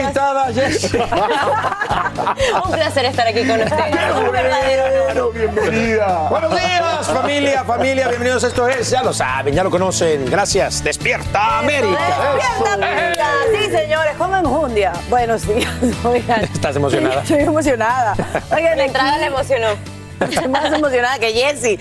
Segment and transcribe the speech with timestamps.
[0.00, 0.92] Invitada, Jess.
[2.64, 4.16] Un placer estar aquí con ustedes.
[4.16, 5.34] Un verdadero honor.
[5.34, 6.28] Bienvenida.
[6.30, 8.08] Buenos días, familia, familia.
[8.08, 8.44] Bienvenidos.
[8.44, 10.30] Esto es, ya lo saben, ya lo conocen.
[10.30, 10.82] Gracias.
[10.82, 11.98] Despierta América.
[12.34, 13.26] ¡Despierta, América!
[13.52, 14.92] Sí, señores, comen jundia.
[15.08, 15.70] Buenos días.
[16.04, 16.44] Oigan.
[16.44, 17.22] ¿Estás emocionada?
[17.22, 18.14] Estoy emocionada.
[18.54, 19.97] Oigan, La entrada le emocionó.
[20.30, 21.78] Estoy más emocionada que Jessy.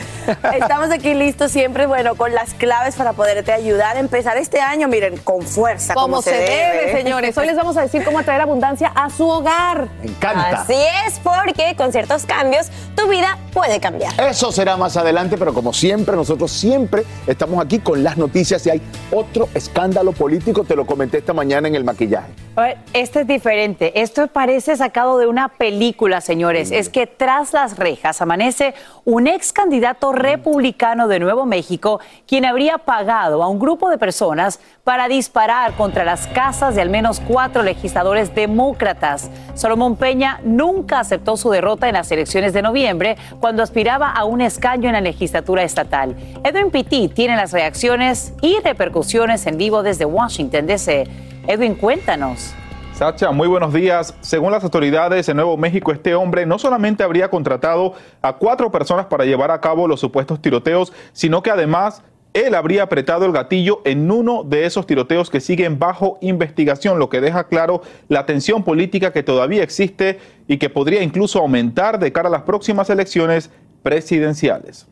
[0.53, 4.87] Estamos aquí listos siempre, bueno, con las claves para poderte ayudar a empezar este año,
[4.87, 7.37] miren, con fuerza, como, Como se debe, señores.
[7.37, 9.87] Hoy les vamos a decir cómo atraer abundancia a su hogar.
[10.01, 10.61] Me encanta.
[10.61, 10.75] Así
[11.07, 14.13] es, porque con ciertos cambios tu vida puede cambiar.
[14.19, 18.69] Eso será más adelante, pero como siempre, nosotros siempre estamos aquí con las noticias y
[18.71, 18.81] hay
[19.11, 22.46] otro escándalo político, te lo comenté esta mañana en el maquillaje.
[22.57, 24.01] A ver, Este es diferente.
[24.01, 26.71] Esto parece sacado de una película, señores.
[26.71, 28.73] Es que tras las rejas amanece
[29.05, 34.59] un ex candidato republicano de Nuevo México, quien habría pagado a un grupo de personas
[34.83, 39.29] para disparar contra las casas de al menos cuatro legisladores demócratas.
[39.53, 44.41] Solomón Peña nunca aceptó su derrota en las elecciones de noviembre, cuando aspiraba a un
[44.41, 46.15] escaño en la legislatura estatal.
[46.43, 51.27] Edwin Pitti tiene las reacciones y repercusiones en vivo desde Washington, D.C.
[51.47, 52.53] Edwin, cuéntanos.
[52.93, 54.13] Sacha, muy buenos días.
[54.19, 59.05] Según las autoridades en Nuevo México, este hombre no solamente habría contratado a cuatro personas
[59.05, 62.03] para llevar a cabo los supuestos tiroteos, sino que además
[62.33, 67.07] él habría apretado el gatillo en uno de esos tiroteos que siguen bajo investigación, lo
[67.07, 70.19] que deja claro la tensión política que todavía existe
[70.49, 73.51] y que podría incluso aumentar de cara a las próximas elecciones
[73.83, 74.85] presidenciales.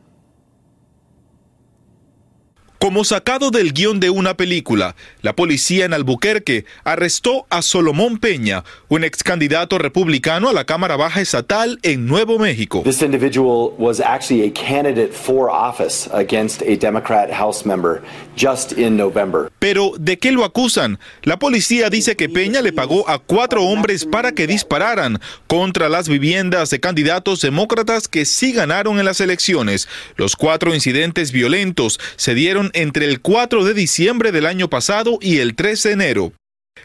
[2.86, 8.64] Como sacado del guion de una película, la policía en Albuquerque arrestó a Solomón Peña,
[8.90, 12.84] un ex candidato republicano a la Cámara Baja Estatal en Nuevo México.
[12.84, 18.04] This individual was actually a candidate for office against a Democrat House member
[18.38, 19.50] just in November.
[19.58, 21.00] Pero, ¿de qué lo acusan?
[21.24, 26.08] La policía dice que Peña le pagó a cuatro hombres para que dispararan contra las
[26.08, 29.88] viviendas de candidatos demócratas que sí ganaron en las elecciones.
[30.18, 35.40] Los cuatro incidentes violentos se dieron entre el 4 de diciembre del año pasado y
[35.40, 36.34] el 3 de enero.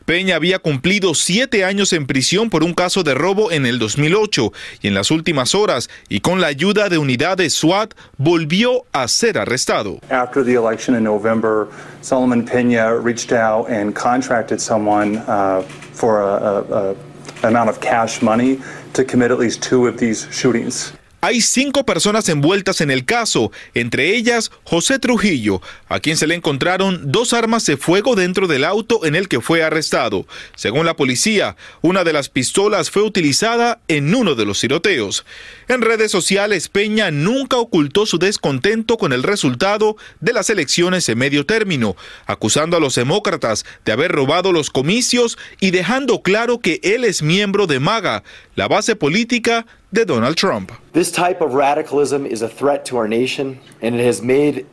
[0.04, 4.52] Peña había cumplido siete años en prisión por un caso de robo en el 2008
[4.82, 9.38] y en las últimas horas, y con la ayuda de unidades SWAT, volvió a ser
[9.38, 9.98] arrestado.
[10.10, 11.68] After the election in November,
[12.02, 15.62] Solomon Pena reached out and contracted someone uh,
[15.92, 16.94] for a, a, a
[17.42, 18.58] amount of cash money
[18.92, 20.92] to commit at least two of these shootings.
[21.22, 26.34] Hay cinco personas envueltas en el caso, entre ellas José Trujillo, a quien se le
[26.34, 30.26] encontraron dos armas de fuego dentro del auto en el que fue arrestado.
[30.56, 35.26] Según la policía, una de las pistolas fue utilizada en uno de los tiroteos.
[35.68, 41.18] En redes sociales, Peña nunca ocultó su descontento con el resultado de las elecciones en
[41.18, 46.80] medio término, acusando a los demócratas de haber robado los comicios y dejando claro que
[46.82, 48.22] él es miembro de MAGA,
[48.54, 50.72] la base política de Donald Trump.
[50.92, 54.66] This type of radicalism is a threat to our nation, and it has made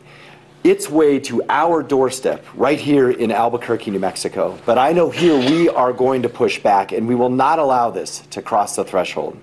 [0.63, 4.57] its way to our doorstep right here in Albuquerque, New Mexico.
[4.65, 7.89] But I know here we are going to push back, and we will not allow
[7.89, 9.39] this to cross the threshold.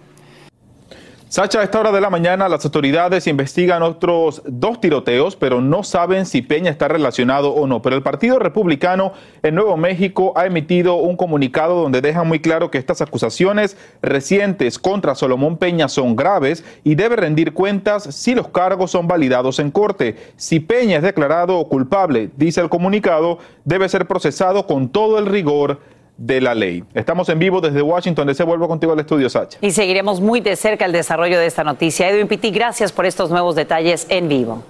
[1.34, 5.82] Sacha, a esta hora de la mañana las autoridades investigan otros dos tiroteos, pero no
[5.82, 7.82] saben si Peña está relacionado o no.
[7.82, 12.70] Pero el Partido Republicano en Nuevo México ha emitido un comunicado donde deja muy claro
[12.70, 18.46] que estas acusaciones recientes contra Solomón Peña son graves y debe rendir cuentas si los
[18.46, 20.14] cargos son validados en corte.
[20.36, 25.80] Si Peña es declarado culpable, dice el comunicado, debe ser procesado con todo el rigor
[26.16, 26.84] de la ley.
[26.94, 28.34] Estamos en vivo desde Washington.
[28.34, 29.58] se vuelvo contigo al estudio, Sacha.
[29.60, 32.08] Y seguiremos muy de cerca el desarrollo de esta noticia.
[32.08, 34.62] Edwin Pitti, gracias por estos nuevos detalles en vivo.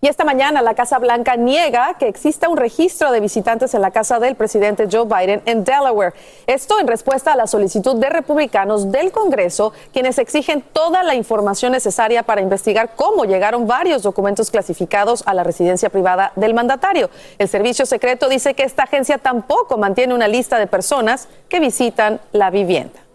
[0.00, 3.90] Y esta mañana la Casa Blanca niega que exista un registro de visitantes en la
[3.90, 6.14] casa del presidente Joe Biden en Delaware.
[6.46, 11.72] Esto en respuesta a la solicitud de republicanos del Congreso, quienes exigen toda la información
[11.72, 17.10] necesaria para investigar cómo llegaron varios documentos clasificados a la residencia privada del mandatario.
[17.36, 22.20] El servicio secreto dice que esta agencia tampoco mantiene una lista de personas que visitan
[22.30, 23.07] la vivienda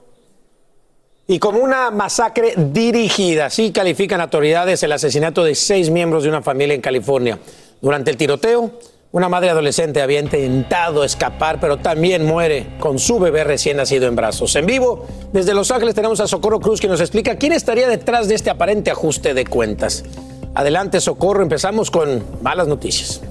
[1.27, 3.47] y como una masacre dirigida.
[3.47, 7.39] Así califican autoridades el asesinato de seis miembros de una familia en California.
[7.81, 8.71] Durante el tiroteo,
[9.11, 14.15] una madre adolescente había intentado escapar, pero también muere con su bebé recién nacido en
[14.15, 14.55] brazos.
[14.55, 18.27] En vivo, desde Los Ángeles tenemos a Socorro Cruz que nos explica quién estaría detrás
[18.27, 20.03] de este aparente ajuste de cuentas.
[20.55, 23.21] Adelante, Socorro, empezamos con malas noticias.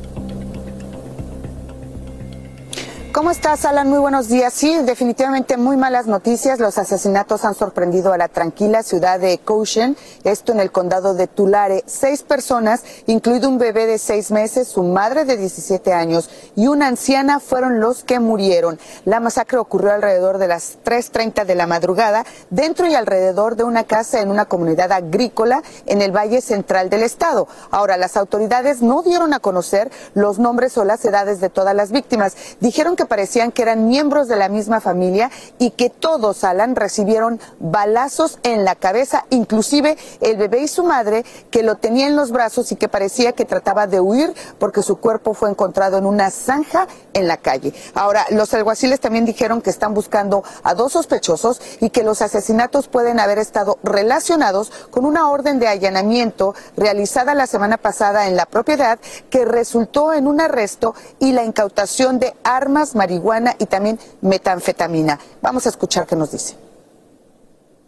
[3.13, 3.91] ¿Cómo estás, Alan?
[3.91, 4.55] Muy buenos días.
[4.55, 6.59] Sí, definitivamente muy malas noticias.
[6.59, 11.27] Los asesinatos han sorprendido a la tranquila ciudad de Cochin, esto en el condado de
[11.27, 11.85] Tulare.
[11.85, 16.87] Seis personas, incluido un bebé de seis meses, su madre de 17 años y una
[16.87, 18.79] anciana fueron los que murieron.
[19.05, 23.85] La masacre ocurrió alrededor de las 3.30 de la madrugada, dentro y alrededor de una
[23.85, 27.47] casa en una comunidad agrícola en el valle central del estado.
[27.71, 31.93] Ahora, las autoridades no dieron a conocer los nombres o las edades de todas las
[31.93, 32.35] víctimas.
[32.61, 37.41] Dijeron que parecían que eran miembros de la misma familia y que todos, Alan, recibieron
[37.59, 42.31] balazos en la cabeza, inclusive el bebé y su madre, que lo tenía en los
[42.31, 46.31] brazos y que parecía que trataba de huir porque su cuerpo fue encontrado en una
[46.31, 47.75] zanja en la calle.
[47.95, 52.89] Ahora, los alguaciles también dijeron que están buscando a dos sospechosos y que los asesinatos
[52.89, 58.47] pueden haber estado relacionados con una orden de allanamiento realizada la semana pasada en la
[58.47, 58.99] propiedad
[59.31, 65.19] que resultó en un arresto y la incautación de armas marihuana y también metanfetamina.
[65.41, 66.57] Vamos a escuchar qué nos dice.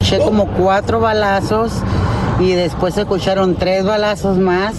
[0.00, 1.72] Escuché como cuatro balazos
[2.40, 4.74] y después se escucharon tres balazos más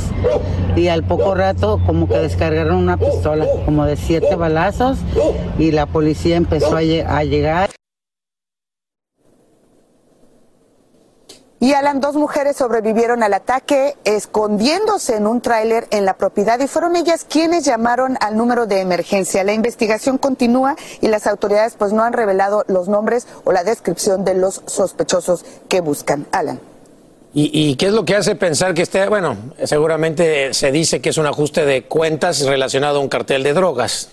[0.75, 4.97] y al poco rato como que descargaron una pistola como de siete balazos
[5.57, 7.69] y la policía empezó a llegar.
[11.59, 16.67] Y Alan, dos mujeres sobrevivieron al ataque escondiéndose en un tráiler en la propiedad y
[16.67, 19.43] fueron ellas quienes llamaron al número de emergencia.
[19.45, 24.25] La investigación continúa y las autoridades pues no han revelado los nombres o la descripción
[24.25, 26.27] de los sospechosos que buscan.
[26.31, 26.59] Alan.
[27.33, 31.09] ¿Y, ¿Y, qué es lo que hace pensar que esté, bueno, seguramente se dice que
[31.09, 34.09] es un ajuste de cuentas relacionado a un cartel de drogas?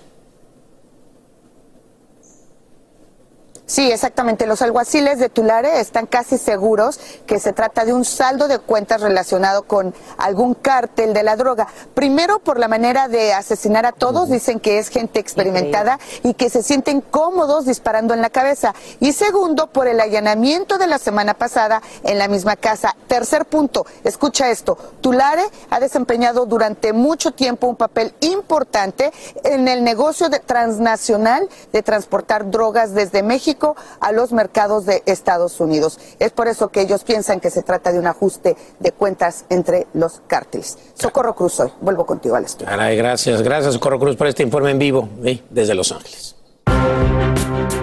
[3.72, 4.46] Sí, exactamente.
[4.46, 9.00] Los alguaciles de Tulare están casi seguros que se trata de un saldo de cuentas
[9.00, 11.66] relacionado con algún cártel de la droga.
[11.94, 16.50] Primero, por la manera de asesinar a todos, dicen que es gente experimentada y que
[16.50, 18.74] se sienten cómodos disparando en la cabeza.
[19.00, 22.94] Y segundo, por el allanamiento de la semana pasada en la misma casa.
[23.06, 24.76] Tercer punto, escucha esto.
[25.00, 29.14] Tulare ha desempeñado durante mucho tiempo un papel importante
[29.44, 33.61] en el negocio de transnacional de transportar drogas desde México
[34.00, 35.98] a los mercados de Estados Unidos.
[36.18, 39.86] Es por eso que ellos piensan que se trata de un ajuste de cuentas entre
[39.94, 40.78] los cárteles.
[40.94, 41.72] Socorro Cruz, hoy.
[41.80, 42.70] vuelvo contigo al estudio.
[42.96, 45.08] gracias, gracias Socorro Cruz por este informe en vivo
[45.50, 46.36] desde Los Ángeles.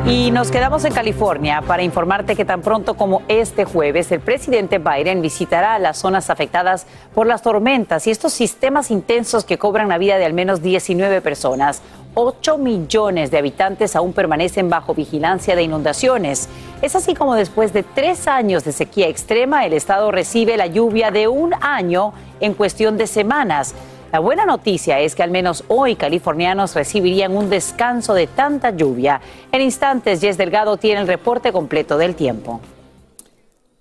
[0.05, 4.79] Y nos quedamos en California para informarte que tan pronto como este jueves el presidente
[4.79, 9.99] Biden visitará las zonas afectadas por las tormentas y estos sistemas intensos que cobran la
[9.99, 11.83] vida de al menos 19 personas.
[12.13, 16.49] 8 millones de habitantes aún permanecen bajo vigilancia de inundaciones.
[16.81, 21.11] Es así como después de tres años de sequía extrema, el estado recibe la lluvia
[21.11, 23.75] de un año en cuestión de semanas.
[24.11, 29.21] La buena noticia es que al menos hoy californianos recibirían un descanso de tanta lluvia.
[29.51, 32.59] En instantes, Jess Delgado tiene el reporte completo del tiempo.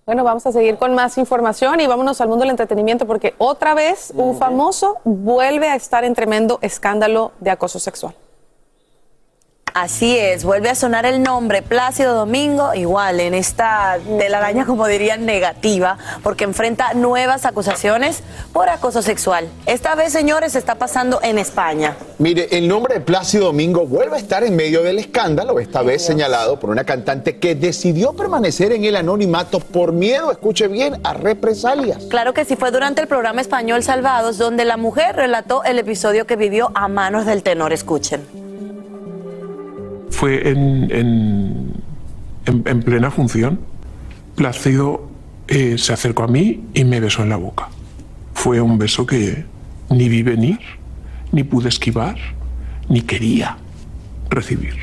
[0.09, 3.75] Bueno, vamos a seguir con más información y vámonos al mundo del entretenimiento porque otra
[3.75, 8.15] vez un famoso vuelve a estar en tremendo escándalo de acoso sexual.
[9.81, 15.25] Así es, vuelve a sonar el nombre Plácido Domingo, igual en esta telaraña, como dirían,
[15.25, 19.47] negativa, porque enfrenta nuevas acusaciones por acoso sexual.
[19.67, 21.97] Esta vez, señores, está pasando en España.
[22.19, 26.05] Mire, el nombre de Plácido Domingo vuelve a estar en medio del escándalo, esta vez
[26.05, 31.15] señalado por una cantante que decidió permanecer en el anonimato por miedo, escuche bien, a
[31.15, 32.07] represalias.
[32.11, 36.27] Claro que sí, fue durante el programa español Salvados, donde la mujer relató el episodio
[36.27, 37.73] que vivió a manos del tenor.
[37.73, 38.48] Escuchen
[40.11, 41.83] fue en,
[42.47, 43.61] en, plena función.
[44.35, 45.09] Plácido
[45.49, 47.69] eh, se acercó a mí y me besó en la boca.
[48.35, 49.45] Fue un beso que
[49.91, 50.59] ni vi venir,
[51.33, 52.17] ni pude esquivar,
[52.89, 53.57] ni quería
[54.31, 54.75] recibir.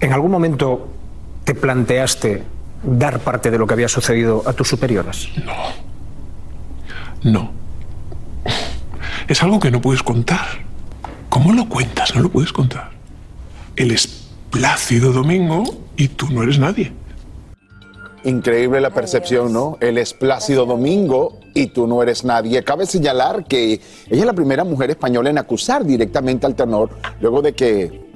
[0.00, 0.88] ¿En algún momento
[1.44, 2.42] te planteaste
[2.82, 5.28] dar parte de lo que había sucedido a tus superiores?
[5.44, 7.30] No.
[7.30, 7.52] No.
[9.26, 10.46] Es algo que no puedes contar.
[11.28, 12.14] ¿Cómo lo cuentas?
[12.14, 12.97] No lo puedes contar.
[13.78, 13.96] El
[14.50, 15.62] Plácido Domingo
[15.96, 16.92] y tú no eres nadie.
[18.24, 19.78] Increíble la percepción, ¿no?
[19.80, 22.64] Él es Plácido Domingo y tú no eres nadie.
[22.64, 23.74] Cabe señalar que
[24.10, 28.07] ella es la primera mujer española en acusar directamente al tenor luego de que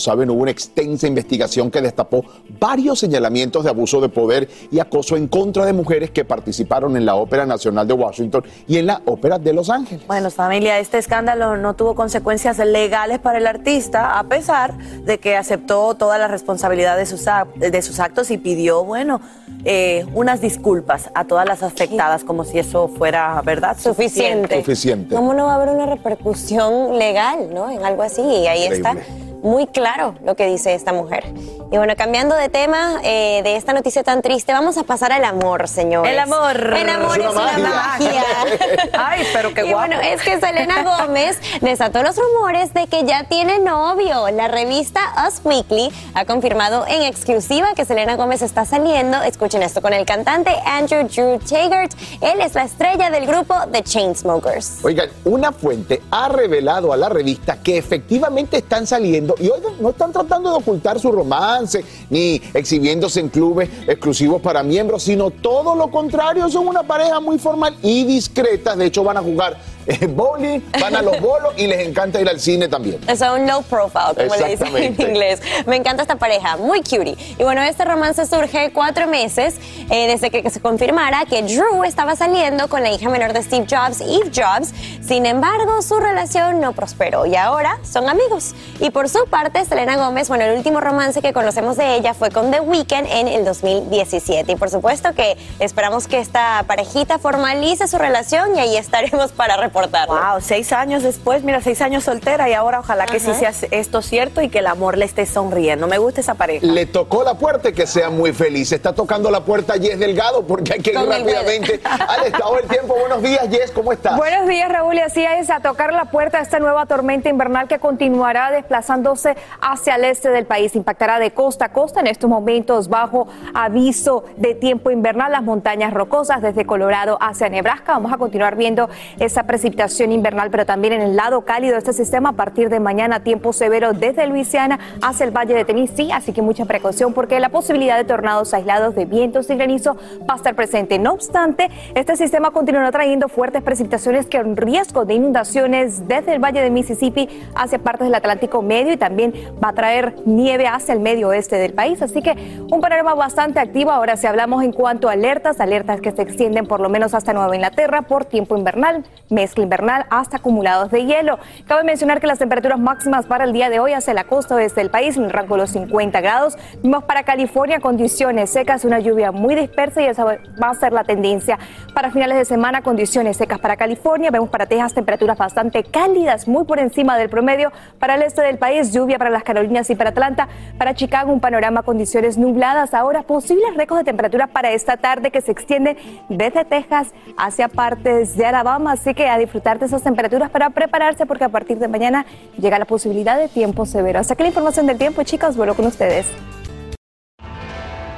[0.00, 2.24] saben, hubo una extensa investigación que destapó
[2.58, 7.06] varios señalamientos de abuso de poder y acoso en contra de mujeres que participaron en
[7.06, 10.06] la Ópera Nacional de Washington y en la Ópera de Los Ángeles.
[10.06, 15.36] Bueno, familia, este escándalo no tuvo consecuencias legales para el artista, a pesar de que
[15.36, 17.26] aceptó toda la responsabilidad de sus,
[17.56, 19.20] de sus actos y pidió, bueno,
[19.64, 23.76] eh, unas disculpas a todas las afectadas, como si eso fuera, ¿verdad?
[23.78, 24.56] Suficiente.
[24.56, 25.14] Suficiente.
[25.14, 27.70] ¿Cómo no va a haber una repercusión legal, ¿no?
[27.70, 28.22] En algo así.
[28.22, 28.96] Y ahí está
[29.42, 31.24] muy claro lo que dice esta mujer.
[31.72, 35.24] Y bueno, cambiando de tema eh, de esta noticia tan triste, vamos a pasar al
[35.24, 36.12] amor, señores.
[36.12, 36.56] El amor.
[36.56, 38.24] El amor es una, magia.
[38.92, 39.86] Ay, pero qué y guapo.
[39.86, 44.28] bueno, es que Selena Gómez desató los rumores de que ya tiene novio.
[44.30, 49.80] La revista Us Weekly ha confirmado en exclusiva que Selena Gómez está saliendo, escuchen esto,
[49.80, 51.92] con el cantante Andrew Drew Taggart.
[52.20, 54.84] Él es la estrella del grupo The Chainsmokers.
[54.84, 59.90] Oigan, una fuente ha revelado a la revista que efectivamente están saliendo y oigan, no
[59.90, 65.74] están tratando de ocultar su romance ni exhibiéndose en clubes exclusivos para miembros, sino todo
[65.74, 68.76] lo contrario, son una pareja muy formal y discreta.
[68.76, 69.58] De hecho, van a jugar
[70.08, 72.98] bowling, van a los bolos y les encanta ir al cine también.
[73.06, 75.40] Es un low profile, como le dicen en inglés.
[75.66, 77.16] Me encanta esta pareja, muy cutie.
[77.38, 79.56] Y bueno, este romance surge cuatro meses
[79.90, 83.66] eh, desde que se confirmara que Drew estaba saliendo con la hija menor de Steve
[83.68, 84.72] Jobs, Eve Jobs.
[85.06, 88.54] Sin embargo, su relación no prosperó y ahora son amigos.
[88.80, 92.30] Y por su parte, Selena Gómez, bueno, el último romance que conocemos de ella fue
[92.30, 94.52] con The Weeknd en el 2017.
[94.52, 99.56] Y por supuesto que esperamos que esta parejita formalice su relación y ahí estaremos para
[99.70, 100.14] reportarlo.
[100.14, 104.02] Wow, seis años después, mira, seis años soltera y ahora ojalá que sí sea esto
[104.02, 105.86] cierto y que el amor le esté sonriendo.
[105.86, 106.66] Me gusta esa pareja.
[106.66, 108.72] Le tocó la puerta y que sea muy feliz.
[108.72, 112.94] Está tocando la puerta Jess Delgado porque hay que ir rápidamente al estado del tiempo.
[112.98, 114.16] Buenos días, Jess, ¿cómo estás?
[114.16, 114.94] Buenos días, Raúl.
[114.96, 119.36] Y así es, a tocar la puerta de esta nueva tormenta invernal que continuará desplazándose
[119.60, 120.74] hacia el este del país.
[120.74, 125.92] Impactará de costa a costa en estos momentos bajo aviso de tiempo invernal las montañas
[125.92, 127.92] rocosas desde Colorado hacia Nebraska.
[127.92, 131.92] Vamos a continuar viendo esa precipitación invernal, pero también en el lado cálido de este
[131.92, 136.10] sistema a partir de mañana tiempo severo desde Luisiana hacia el Valle de Tennessee.
[136.12, 139.98] Así que mucha precaución porque la posibilidad de tornados aislados de vientos y granizo
[140.28, 140.98] va a estar presente.
[140.98, 146.38] No obstante, este sistema continuará trayendo fuertes precipitaciones que un riesgo de inundaciones desde el
[146.38, 150.94] Valle de Mississippi hacia partes del Atlántico Medio y también va a traer nieve hacia
[150.94, 152.00] el medio oeste del país.
[152.00, 152.34] Así que
[152.70, 153.90] un panorama bastante activo.
[153.90, 157.34] Ahora, si hablamos en cuanto a alertas, alertas que se extienden por lo menos hasta
[157.34, 159.04] Nueva Inglaterra por tiempo invernal,
[159.50, 161.40] mezcla invernal hasta acumulados de hielo.
[161.66, 164.80] Cabe mencionar que las temperaturas máximas para el día de hoy hacia la costa oeste
[164.80, 166.56] del país en el rango de los 50 grados.
[166.82, 171.02] Vimos para California condiciones secas, una lluvia muy dispersa y esa va a ser la
[171.02, 171.58] tendencia.
[171.94, 174.30] Para finales de semana, condiciones secas para California.
[174.30, 177.72] Vemos para Texas temperaturas bastante cálidas, muy por encima del promedio.
[177.98, 180.48] Para el este del país, lluvia para las Carolinas y para Atlanta.
[180.78, 182.94] Para Chicago, un panorama condiciones nubladas.
[182.94, 185.96] Ahora, posibles récords de temperatura para esta tarde que se extienden
[186.28, 188.92] desde Texas hacia partes de Alabama.
[188.92, 192.24] Así que disfrutar de esas temperaturas para prepararse porque a partir de mañana
[192.58, 194.20] llega la posibilidad de tiempo severo.
[194.20, 196.26] Hasta que la información del tiempo, chicas, vuelvo con ustedes.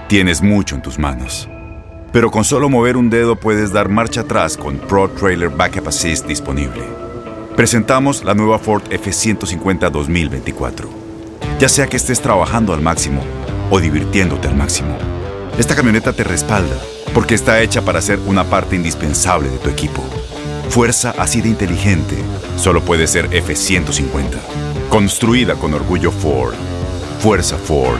[0.08, 1.48] Tienes mucho en tus manos.
[2.12, 6.26] Pero con solo mover un dedo puedes dar marcha atrás con Pro Trailer Backup Assist
[6.26, 6.82] disponible.
[7.56, 10.88] Presentamos la nueva Ford F150 2024.
[11.58, 13.22] Ya sea que estés trabajando al máximo
[13.70, 14.96] o divirtiéndote al máximo,
[15.58, 16.76] esta camioneta te respalda
[17.14, 20.02] porque está hecha para ser una parte indispensable de tu equipo.
[20.72, 22.16] Fuerza así de inteligente
[22.56, 24.38] solo puede ser F150.
[24.88, 26.54] Construida con orgullo Ford.
[27.20, 27.98] Fuerza Ford.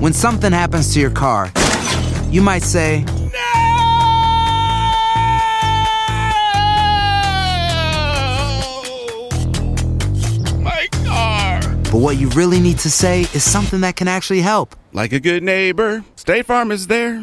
[0.00, 1.50] When something happens to your car,
[2.30, 3.06] you might say,
[10.60, 11.60] My car.
[11.90, 14.76] but what you really need to say is something that can actually help.
[14.92, 17.22] Like a good neighbor, State Farm is there.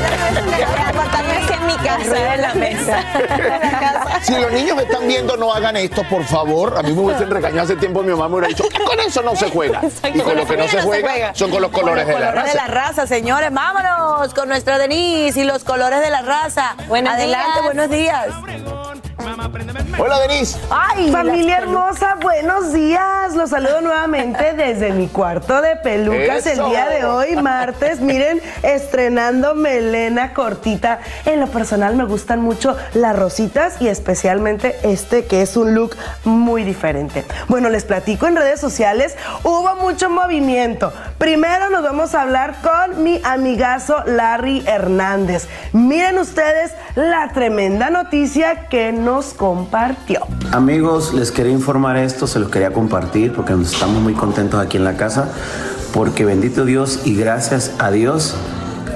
[1.83, 3.03] Casa, en la mesa.
[4.21, 6.77] Si los niños me están viendo, no hagan esto, por favor.
[6.77, 9.35] A mí me hubiesen regañado hace tiempo, mi mamá me hubiera dicho, con eso no
[9.35, 9.81] se juega.
[10.13, 12.57] Y con lo que no se juega son con los colores de la colores de
[12.57, 12.87] la raza.
[12.87, 13.51] raza, señores.
[13.51, 16.75] Vámonos con nuestra Denise y los colores de la raza.
[16.87, 17.63] Buenos Adelante, días.
[17.63, 18.27] buenos días.
[19.97, 20.57] Hola, Denise.
[20.69, 23.33] Ay, familia hermosa, buenos días.
[23.35, 26.65] Los saludo nuevamente desde mi cuarto de pelucas Eso.
[26.65, 27.99] el día de hoy, martes.
[28.01, 30.99] Miren, estrenando melena cortita.
[31.25, 35.95] En lo personal me gustan mucho las rositas y especialmente este que es un look
[36.25, 37.25] muy diferente.
[37.47, 40.91] Bueno, les platico en redes sociales, hubo mucho movimiento.
[41.17, 45.47] Primero nos vamos a hablar con mi amigazo Larry Hernández.
[45.71, 50.27] Miren ustedes la tremenda noticia que nos compartió.
[50.51, 54.77] Amigos, les quería informar esto, se los quería compartir porque nos estamos muy contentos aquí
[54.77, 55.29] en la casa,
[55.93, 58.35] porque bendito Dios y gracias a Dios,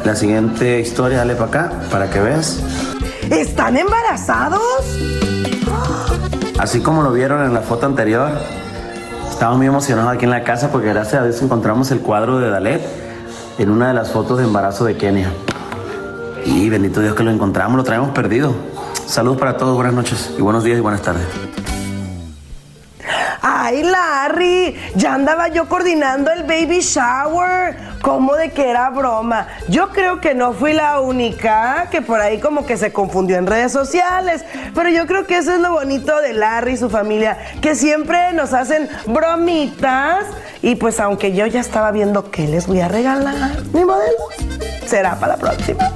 [0.05, 2.61] la siguiente historia, dale para acá, para que veas.
[3.31, 4.61] ¿Están embarazados?
[6.59, 8.29] Así como lo vieron en la foto anterior,
[9.29, 12.51] estamos muy emocionados aquí en la casa porque gracias a Dios encontramos el cuadro de
[12.51, 12.81] Dalet
[13.57, 15.31] en una de las fotos de embarazo de Kenia.
[16.45, 18.53] Y bendito Dios que lo encontramos, lo traemos perdido.
[19.07, 21.25] Saludos para todos, buenas noches y buenos días y buenas tardes.
[23.41, 27.75] Ay, Larry, ya andaba yo coordinando el baby shower.
[28.05, 29.47] ¿Cómo de que era broma?
[29.67, 33.47] Yo creo que no fui la única que por ahí como que se confundió en
[33.47, 34.45] redes sociales.
[34.75, 38.31] Pero yo creo que eso es lo bonito de Larry y su familia, que siempre
[38.33, 40.25] nos hacen bromitas.
[40.61, 44.29] Y pues aunque yo ya estaba viendo qué les voy a regalar, mi modelo,
[44.85, 45.89] será para la próxima.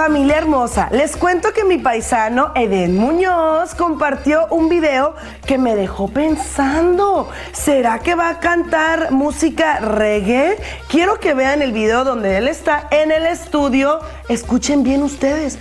[0.00, 6.08] Familia hermosa, les cuento que mi paisano Eden Muñoz compartió un video que me dejó
[6.08, 7.28] pensando.
[7.52, 10.56] ¿Será que va a cantar música reggae?
[10.88, 14.00] Quiero que vean el video donde él está en el estudio.
[14.30, 15.58] Escuchen bien ustedes.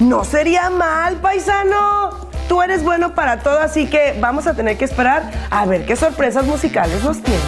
[0.00, 2.25] No sería mal, paisano.
[2.48, 5.96] Tú eres bueno para todo, así que vamos a tener que esperar a ver qué
[5.96, 7.40] sorpresas musicales nos tiene.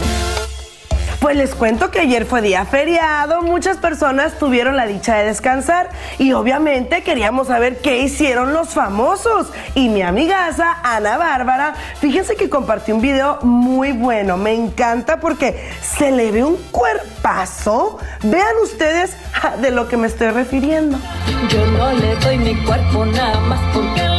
[1.21, 5.91] Pues les cuento que ayer fue día feriado, muchas personas tuvieron la dicha de descansar
[6.17, 9.49] y obviamente queríamos saber qué hicieron los famosos.
[9.75, 15.69] Y mi amigaza Ana Bárbara, fíjense que compartió un video muy bueno, me encanta porque
[15.83, 17.99] se le ve un cuerpazo.
[18.23, 19.17] Vean ustedes
[19.61, 20.99] de lo que me estoy refiriendo.
[21.49, 24.18] Yo no le doy mi cuerpo nada más porque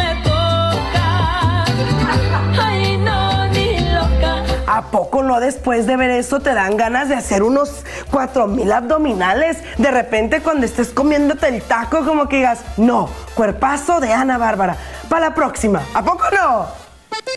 [4.72, 8.72] ¿A poco no después de ver eso te dan ganas de hacer unos cuatro mil
[8.72, 9.58] abdominales?
[9.80, 14.78] De repente cuando estés comiéndote el taco como que digas, no, cuerpazo de Ana Bárbara.
[15.10, 16.89] Para la próxima, ¿a poco no?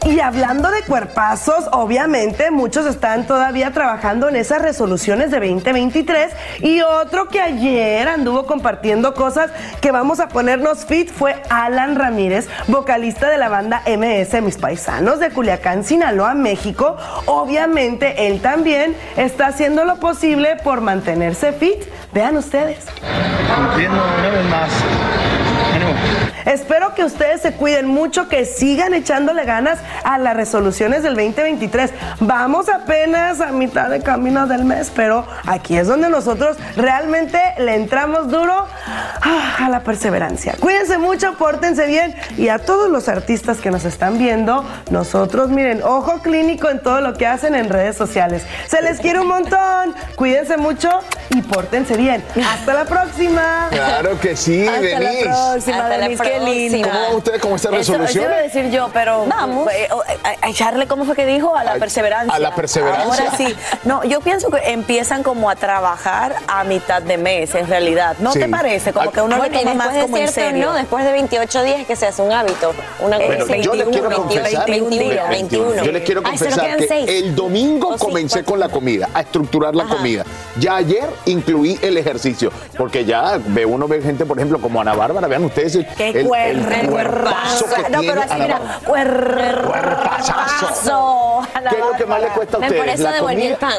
[0.04, 6.80] Y hablando de cuerpazos, obviamente muchos están todavía trabajando en esas resoluciones de 2023 y
[6.80, 13.30] otro que ayer anduvo compartiendo cosas que vamos a ponernos fit fue Alan Ramírez, vocalista
[13.30, 16.96] de la banda MS Mis Paisanos de Culiacán, Sinaloa, México.
[17.26, 21.84] Obviamente él también está haciendo lo posible por mantenerse fit.
[22.12, 22.86] Vean ustedes.
[24.50, 25.31] Más.
[26.44, 31.90] Espero que ustedes se cuiden mucho, que sigan echándole ganas a las resoluciones del 2023.
[32.20, 37.74] Vamos apenas a mitad de camino del mes, pero aquí es donde nosotros realmente le
[37.74, 38.66] entramos duro
[39.22, 40.54] ah, a la perseverancia.
[40.58, 45.82] Cuídense mucho, pórtense bien y a todos los artistas que nos están viendo, nosotros miren,
[45.82, 48.44] ojo clínico en todo lo que hacen en redes sociales.
[48.68, 50.90] Se les quiere un montón, cuídense mucho
[51.30, 52.24] y pórtense bien.
[52.52, 53.68] Hasta la próxima.
[53.70, 55.24] Claro que sí, Hasta la Denise.
[55.24, 56.88] próxima, Hasta la Denise, qué lindo.
[56.88, 59.70] ¿Cómo van ustedes con estas Eso- eso a decir yo, pero Vamos.
[59.72, 59.88] eh,
[60.24, 61.54] a, a echarle, ¿cómo fue que dijo?
[61.56, 62.34] A la A- perseverancia.
[62.34, 63.24] a la perseverancia.
[63.24, 63.54] Ahora sí.
[63.84, 68.16] No, yo pienso que empiezan como a trabajar a mitad de mes, en realidad.
[68.20, 68.40] ¿No Sí.
[68.40, 68.92] te parece?
[68.92, 70.66] Como que uno Bueno, le y toma más como de en serio.
[70.66, 72.72] no, después de 28 días que se hace un hábito.
[73.00, 73.62] Una cosa Bueno, así.
[73.62, 75.84] yo les quiero 21, confesar, 21 días, 21.
[75.84, 77.08] yo les quiero Ay, confesar quedan que seis.
[77.10, 78.52] el domingo sí, comencé cuatro.
[78.52, 79.96] con la comida, a estructurar la Ajá.
[79.96, 80.24] comida.
[80.58, 84.94] Ya ayer incluí el ejercicio, porque ya ve uno ve gente, por ejemplo, como Ana
[84.94, 88.60] Bárbara, vean ustedes el, Qué el- el cuer- cuerpazo que No, tiene pero así, mira.
[91.54, 92.80] Ana ¿Qué es lo que más le cuesta a ustedes?
[92.80, 93.72] por eso ¿La devolví el pan.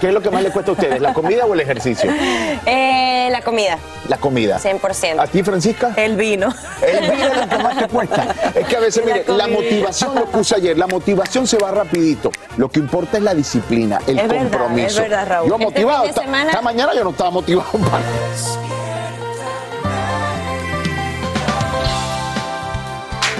[0.00, 1.00] ¿Qué es lo que más le cuesta a ustedes?
[1.00, 2.10] ¿La comida o el ejercicio?
[2.66, 4.58] Eh, la comida, La comida.
[4.58, 5.20] 100%.
[5.20, 5.92] ¿A ti, Francisca?
[5.96, 6.52] El vino.
[6.82, 8.26] El vino es lo que más te cuesta.
[8.54, 11.70] Es que a veces, La mire, la motivación, lo puse ayer, la motivación se va
[11.70, 12.30] rapidito.
[12.56, 14.86] Lo que importa es la disciplina, el Es verdad, compromiso.
[14.88, 15.48] es verdad, Raúl.
[15.48, 18.67] Yo Este motivado, semana- esta mañana yo no estaba motivado para...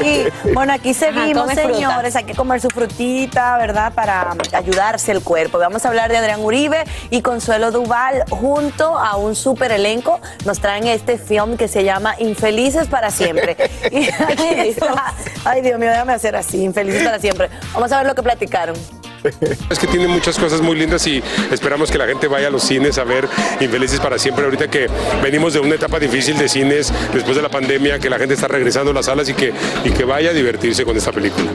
[0.04, 1.62] Y bueno, aquí Ajá, seguimos, fruta.
[1.62, 2.16] señores.
[2.16, 3.92] Hay que comer su frutita, ¿verdad?
[3.92, 5.58] Para ayudarse el cuerpo.
[5.58, 10.20] Vamos a hablar de Adrián Uribe y Consuelo Duval junto a un super elenco.
[10.44, 13.56] Nos traen este film que se llama Infelices para siempre.
[13.90, 15.14] Y aquí está.
[15.44, 16.62] Ay, Dios mío, déjame hacer así.
[16.62, 17.48] Infelices para siempre.
[17.72, 18.76] Vamos a ver lo que platicaron.
[19.70, 22.62] Es que tiene muchas cosas muy lindas y esperamos que la gente vaya a los
[22.62, 23.28] cines a ver
[23.60, 24.44] Infelices para siempre.
[24.44, 24.88] Ahorita que
[25.22, 28.48] venimos de una etapa difícil de cines después de la pandemia, que la gente está
[28.48, 29.52] regresando a las salas y que,
[29.84, 31.50] y que vaya a divertirse con esta película.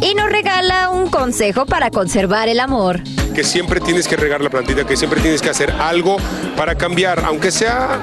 [0.00, 3.00] Y nos regala un consejo para conservar el amor.
[3.38, 6.16] Que siempre tienes que regar la plantita, que siempre tienes que hacer algo
[6.56, 8.00] para cambiar, aunque sea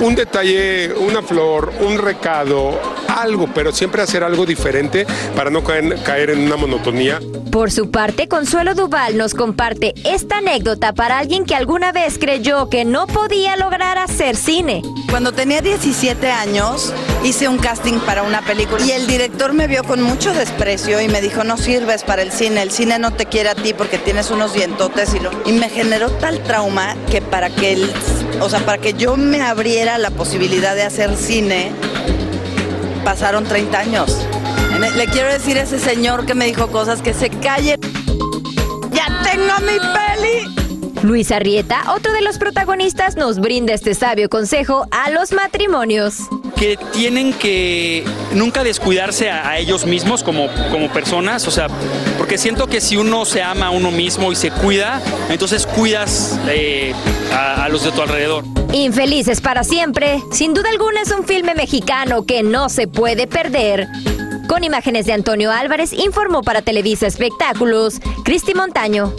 [0.00, 6.02] un detalle, una flor, un recado, algo, pero siempre hacer algo diferente para no caer,
[6.02, 7.20] caer en una monotonía.
[7.52, 12.70] Por su parte, Consuelo Duval nos comparte esta anécdota para alguien que alguna vez creyó
[12.70, 14.82] que no podía lograr hacer cine.
[15.10, 19.82] Cuando tenía 17 años hice un casting para una película y el director me vio
[19.82, 23.26] con mucho desprecio y me dijo no sirves para el cine, el cine no te
[23.26, 24.69] quiere a ti porque tienes unos dientotes
[25.46, 27.92] y, me generó tal trauma que para que el,
[28.40, 31.72] o sea, para que yo me abriera la posibilidad de hacer cine
[33.04, 34.16] pasaron 30 años.
[34.96, 37.78] Le quiero decir a ese señor que me dijo cosas que se calle.
[38.92, 41.02] Ya tengo mi peli.
[41.02, 46.28] Luis Arrieta, otro de los protagonistas, nos brinda este sabio consejo a los matrimonios.
[46.60, 51.68] Que tienen que nunca descuidarse a, ellos mismos como, como personas, o sea,
[52.18, 56.38] porque siento que si uno se ama a uno mismo y se cuida, entonces cuidas
[56.50, 56.92] eh,
[57.32, 58.44] a, a los de tu alrededor.
[58.74, 63.88] Infelices para siempre, sin duda alguna es un filme mexicano que no se puede perder.
[64.46, 69.14] Con imágenes de Antonio Álvarez, informó para Televisa Espectáculos, Cristi Montaño.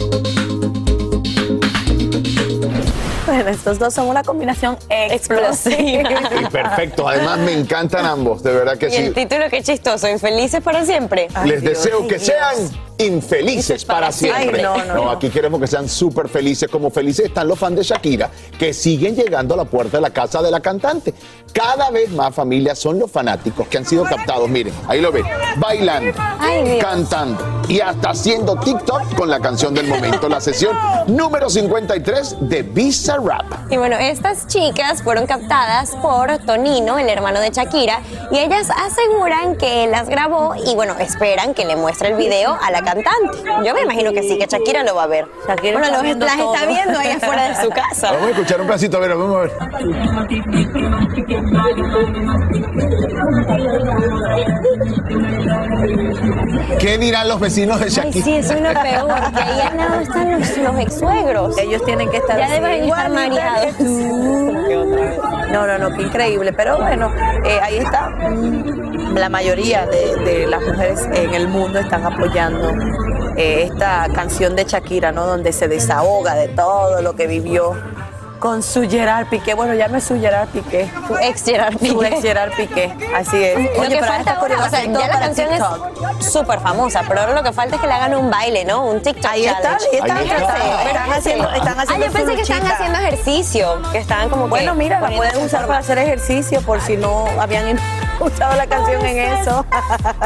[3.26, 6.10] Bueno, estos dos son una combinación explosiva.
[6.42, 9.10] Y perfecto, además me encantan ambos, de verdad que Y el sí.
[9.12, 11.28] título, qué chistoso, Infelices para siempre.
[11.44, 12.56] Les deseo que sean
[12.98, 14.58] infelices para siempre.
[14.58, 15.10] Ay, no, no, no.
[15.10, 16.68] aquí queremos que sean súper felices.
[16.70, 20.10] Como felices están los fans de Shakira, que siguen llegando a la puerta de la
[20.10, 21.14] casa de la cantante.
[21.52, 24.48] Cada vez más familias son los fanáticos que han sido captados.
[24.48, 25.24] Miren, ahí lo ven,
[25.56, 30.28] bailando, Ay, cantando y hasta haciendo TikTok con la canción del momento.
[30.28, 30.76] La sesión
[31.06, 33.44] número 53 de Visa Rap.
[33.70, 38.00] Y bueno, estas chicas fueron captadas por Tonino, el hermano de Shakira,
[38.30, 42.70] y ellas aseguran que las grabó y bueno, esperan que le muestre el video a
[42.70, 43.38] la cantante.
[43.64, 45.26] Yo me imagino que sí, que Shakira lo va a ver.
[45.48, 48.12] Shakira bueno, los- las está viendo ahí afuera de su casa.
[48.12, 49.52] Vamos a escuchar un pedacito, a ver, vamos a ver.
[56.78, 58.24] ¿Qué dirán los vecinos de Ay, Shakira?
[58.24, 61.58] sí, eso es lo peor, que ahí al lado están los, los ex-suegros.
[61.58, 63.74] Ellos tienen que estar Ya así, deben estar mareados.
[65.52, 66.50] No, no, no, qué increíble.
[66.54, 67.12] Pero bueno,
[67.44, 68.08] eh, ahí está.
[69.14, 72.71] La mayoría de, de las mujeres en el mundo están apoyando
[73.36, 75.26] eh, esta canción de Shakira, ¿no?
[75.26, 77.74] Donde se desahoga de todo lo que vivió
[78.38, 79.54] con su Gerard Piqué.
[79.54, 80.90] Bueno, ya no es su Gerard Piqué.
[81.06, 82.06] Su ex Gerard Su Piqué.
[82.08, 82.92] ex Gerard Piqué.
[83.14, 83.54] Así es.
[83.54, 86.18] Lo Oye, que pero falta esta ahora, o sea, ya la para canción TikTok.
[86.18, 88.84] es súper famosa, pero ahora lo que falta es que le hagan un baile, ¿no?
[88.84, 89.86] Un TikTok Ahí está, challenge.
[89.92, 90.36] ahí está, Ahí está.
[90.56, 94.28] están- están haciendo, están Ah, haciendo yo pensé su que estaban haciendo ejercicio, que estaban
[94.28, 97.78] como que Bueno, mira, la pueden usar para hacer ejercicio por si no habían
[98.22, 99.64] usado la canción en eso.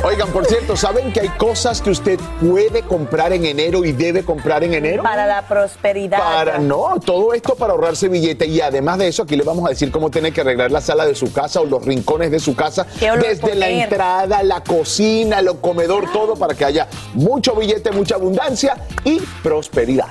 [0.04, 4.24] Oigan, por cierto, ¿saben que hay cosas que usted puede comprar en enero y debe
[4.24, 5.02] comprar en enero?
[5.02, 6.18] Para la prosperidad.
[6.18, 9.70] Para no, todo esto para ahorrarse billete y además de eso aquí le vamos a
[9.70, 12.54] decir cómo tiene que arreglar la sala de su casa o los rincones de su
[12.54, 17.54] casa, ¿Qué olor desde la entrada, la cocina, el comedor, todo para que haya mucho
[17.54, 20.08] billete, mucha abundancia y prosperidad.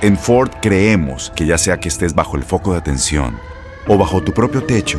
[0.00, 3.38] En Ford creemos que ya sea que estés bajo el foco de atención
[3.86, 4.98] o bajo tu propio techo,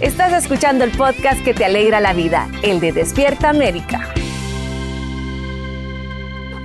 [0.00, 4.12] Estás escuchando el podcast que te alegra la vida, el de Despierta América.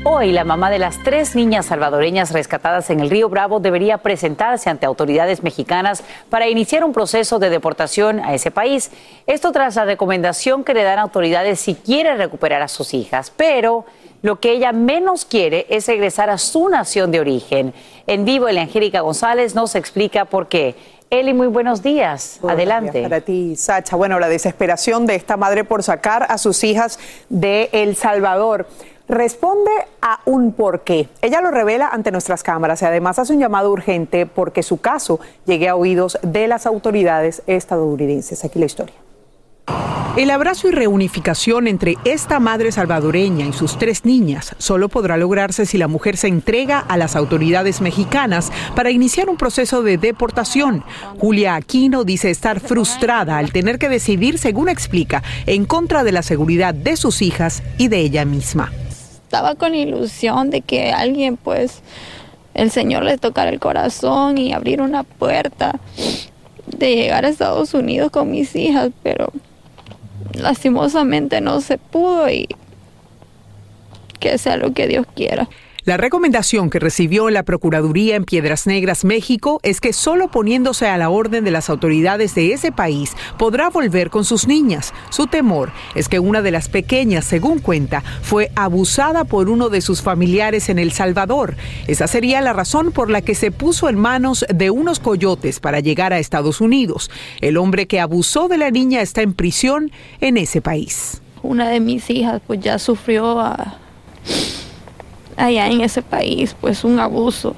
[0.04, 4.70] Hoy, la mamá de las tres niñas salvadoreñas rescatadas en el río Bravo debería presentarse
[4.70, 8.92] ante autoridades mexicanas para iniciar un proceso de deportación a ese país.
[9.26, 13.32] Esto tras la recomendación que le dan autoridades si quiere recuperar a sus hijas.
[13.38, 13.86] Pero
[14.22, 17.74] lo que ella menos quiere es regresar a su nación de origen.
[18.06, 20.76] En vivo, el Angélica González nos explica por qué.
[21.14, 22.40] Eli, muy buenos días.
[22.42, 22.98] Buenos Adelante.
[22.98, 23.96] días Para ti, Sacha.
[23.96, 26.98] Bueno, la desesperación de esta madre por sacar a sus hijas
[27.30, 28.66] de El Salvador
[29.08, 29.70] responde
[30.02, 31.10] a un porqué.
[31.22, 35.20] Ella lo revela ante nuestras cámaras y además hace un llamado urgente porque su caso
[35.46, 38.44] llegue a oídos de las autoridades estadounidenses.
[38.44, 38.96] Aquí la historia.
[40.16, 45.66] El abrazo y reunificación entre esta madre salvadoreña y sus tres niñas solo podrá lograrse
[45.66, 50.84] si la mujer se entrega a las autoridades mexicanas para iniciar un proceso de deportación.
[51.18, 56.22] Julia Aquino dice estar frustrada al tener que decidir, según explica, en contra de la
[56.22, 58.72] seguridad de sus hijas y de ella misma.
[59.24, 61.82] estaba con ilusión de que alguien, pues,
[62.54, 65.80] el Señor le tocara el corazón y abrir una puerta
[66.68, 69.34] de llegar a Estados Unidos con mis hijas, pero
[70.34, 72.48] lastimosamente no se pudo y
[74.20, 75.48] que sea lo que Dios quiera.
[75.86, 80.98] La recomendación que recibió la Procuraduría en Piedras Negras, México, es que solo poniéndose a
[80.98, 84.94] la orden de las autoridades de ese país podrá volver con sus niñas.
[85.10, 89.82] Su temor es que una de las pequeñas, según cuenta, fue abusada por uno de
[89.82, 91.58] sus familiares en El Salvador.
[91.88, 95.82] Esa sería la razón por la que se puso en manos de unos coyotes para
[95.82, 97.12] llegar a Estados Unidos.
[97.42, 99.92] El hombre que abusó de la niña está en prisión
[100.22, 101.22] en ese país.
[101.42, 103.80] Una de mis hijas, pues, ya sufrió a-
[105.38, 107.56] allá en ese país, pues, un abuso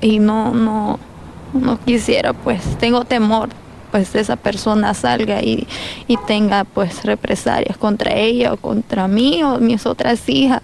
[0.00, 0.98] y no, no,
[1.52, 3.48] no quisiera, pues, tengo temor
[3.90, 5.66] pues esa persona salga y,
[6.06, 10.60] y tenga pues represalias contra ella o contra mí o mis otras hijas.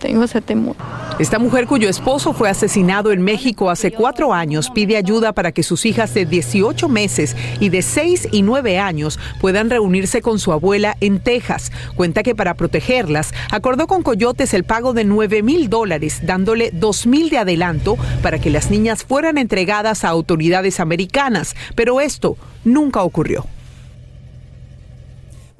[0.00, 0.76] Tengo ese temor.
[1.18, 5.62] Esta mujer cuyo esposo fue asesinado en México hace cuatro años pide ayuda para que
[5.62, 10.52] sus hijas de 18 meses y de 6 y 9 años puedan reunirse con su
[10.52, 11.70] abuela en Texas.
[11.94, 17.06] Cuenta que para protegerlas acordó con Coyotes el pago de 9 mil dólares, dándole 2
[17.06, 21.54] mil de adelanto para que las niñas fueran entregadas a autoridades americanas.
[21.74, 23.44] Pero esto nunca ocurrió.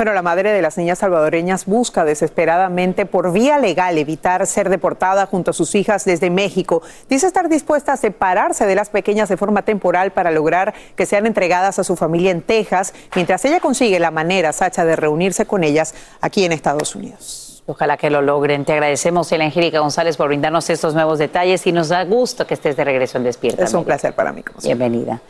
[0.01, 5.27] Bueno, la madre de las niñas salvadoreñas busca desesperadamente por vía legal evitar ser deportada
[5.27, 6.81] junto a sus hijas desde México.
[7.11, 11.27] Dice estar dispuesta a separarse de las pequeñas de forma temporal para lograr que sean
[11.27, 15.65] entregadas a su familia en Texas, mientras ella consigue la manera, Sacha, de reunirse con
[15.65, 17.63] ellas aquí en Estados Unidos.
[17.67, 18.65] Ojalá que lo logren.
[18.65, 22.55] Te agradecemos, Ela Angélica González, por brindarnos estos nuevos detalles y nos da gusto que
[22.55, 23.65] estés de regreso en Despierta.
[23.65, 24.43] Es un placer para mí.
[24.63, 25.21] Bienvenida.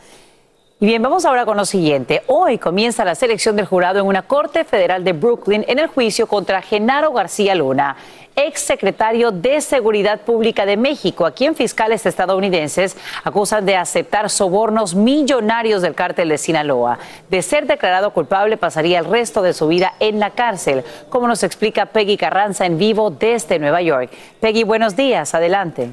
[0.81, 2.23] Y bien, vamos ahora con lo siguiente.
[2.25, 6.25] Hoy comienza la selección del jurado en una corte federal de Brooklyn en el juicio
[6.25, 7.95] contra Genaro García Luna,
[8.35, 14.95] ex secretario de Seguridad Pública de México, a quien fiscales estadounidenses acusan de aceptar sobornos
[14.95, 16.97] millonarios del cártel de Sinaloa.
[17.29, 21.43] De ser declarado culpable, pasaría el resto de su vida en la cárcel, como nos
[21.43, 24.09] explica Peggy Carranza en vivo desde Nueva York.
[24.39, 25.35] Peggy, buenos días.
[25.35, 25.91] Adelante.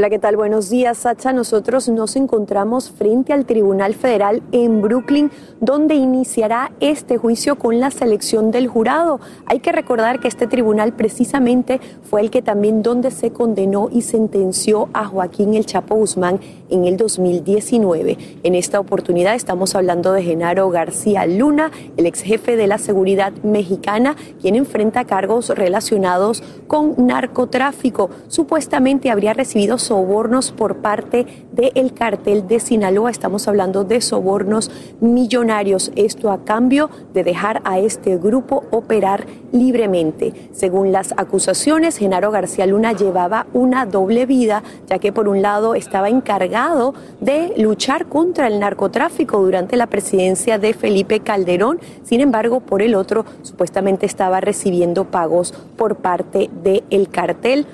[0.00, 0.34] Hola, ¿qué tal?
[0.36, 1.30] Buenos días, Sacha.
[1.34, 7.90] Nosotros nos encontramos frente al Tribunal Federal en Brooklyn, donde iniciará este juicio con la
[7.90, 9.20] selección del jurado.
[9.44, 14.00] Hay que recordar que este tribunal precisamente fue el que también donde se condenó y
[14.00, 18.16] sentenció a Joaquín El Chapo Guzmán en el 2019.
[18.42, 23.34] En esta oportunidad estamos hablando de Genaro García Luna, el ex jefe de la seguridad
[23.42, 28.08] mexicana, quien enfrenta cargos relacionados con narcotráfico.
[28.28, 33.10] Supuestamente habría recibido sobornos por parte del cartel de Sinaloa.
[33.10, 35.90] Estamos hablando de sobornos millonarios.
[35.96, 40.32] Esto a cambio de dejar a este grupo operar libremente.
[40.52, 45.74] Según las acusaciones, Genaro García Luna llevaba una doble vida, ya que por un lado
[45.74, 51.80] estaba encargado de luchar contra el narcotráfico durante la presidencia de Felipe Calderón.
[52.04, 57.66] Sin embargo, por el otro, supuestamente estaba recibiendo pagos por parte del cartel.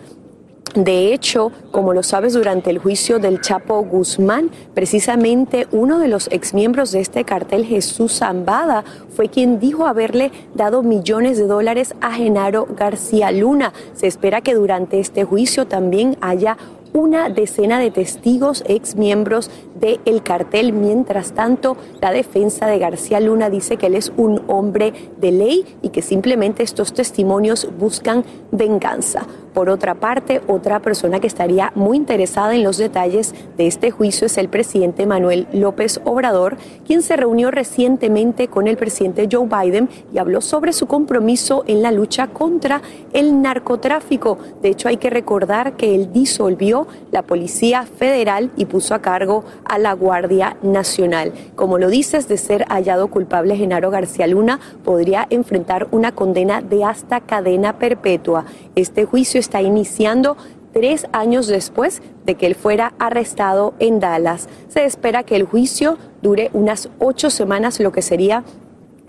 [0.74, 6.29] De hecho, como lo sabes, durante el juicio del Chapo Guzmán, precisamente uno de los
[6.31, 12.12] exmiembros de este cartel, Jesús Zambada, fue quien dijo haberle dado millones de dólares a
[12.12, 13.72] Genaro García Luna.
[13.94, 16.59] Se espera que durante este juicio también haya
[16.97, 20.73] una decena de testigos ex miembros del cartel.
[20.73, 25.77] Mientras tanto, la defensa de García Luna dice que él es un hombre de ley
[25.83, 29.27] y que simplemente estos testimonios buscan venganza.
[29.53, 34.27] Por otra parte, otra persona que estaría muy interesada en los detalles de este juicio
[34.27, 36.57] es el presidente Manuel López Obrador,
[36.87, 41.83] quien se reunió recientemente con el presidente Joe Biden y habló sobre su compromiso en
[41.83, 42.83] la lucha contra
[43.15, 44.39] el narcotráfico.
[44.61, 49.44] De hecho, hay que recordar que él disolvió la Policía Federal y puso a cargo
[49.64, 51.33] a la Guardia Nacional.
[51.55, 56.85] Como lo dices, de ser hallado culpable Genaro García Luna, podría enfrentar una condena de
[56.85, 58.44] hasta cadena perpetua.
[58.75, 60.37] Este juicio está iniciando
[60.72, 64.49] tres años después de que él fuera arrestado en Dallas.
[64.68, 68.44] Se espera que el juicio dure unas ocho semanas, lo que sería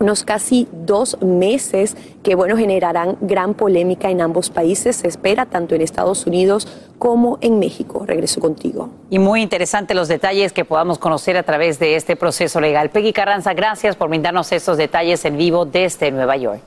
[0.00, 4.96] unos casi dos meses que, bueno, generarán gran polémica en ambos países.
[4.96, 8.04] Se espera tanto en Estados Unidos como en México.
[8.06, 8.90] Regreso contigo.
[9.10, 12.90] Y muy interesante los detalles que podamos conocer a través de este proceso legal.
[12.90, 16.62] Peggy Carranza, gracias por brindarnos estos detalles en vivo desde Nueva York.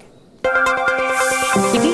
[1.74, 1.90] Y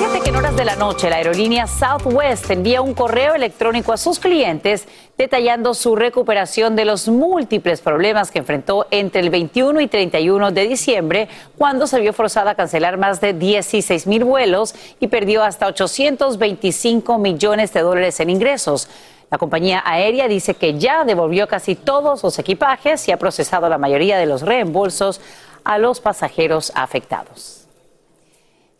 [0.58, 5.94] de la noche la aerolínea Southwest envía un correo electrónico a sus clientes detallando su
[5.94, 11.86] recuperación de los múltiples problemas que enfrentó entre el 21 y 31 de diciembre, cuando
[11.86, 17.72] se vio forzada a cancelar más de 16 mil vuelos y perdió hasta 825 millones
[17.72, 18.88] de dólares en ingresos.
[19.30, 23.78] La compañía aérea dice que ya devolvió casi todos los equipajes y ha procesado la
[23.78, 25.20] mayoría de los reembolsos
[25.62, 27.57] a los pasajeros afectados.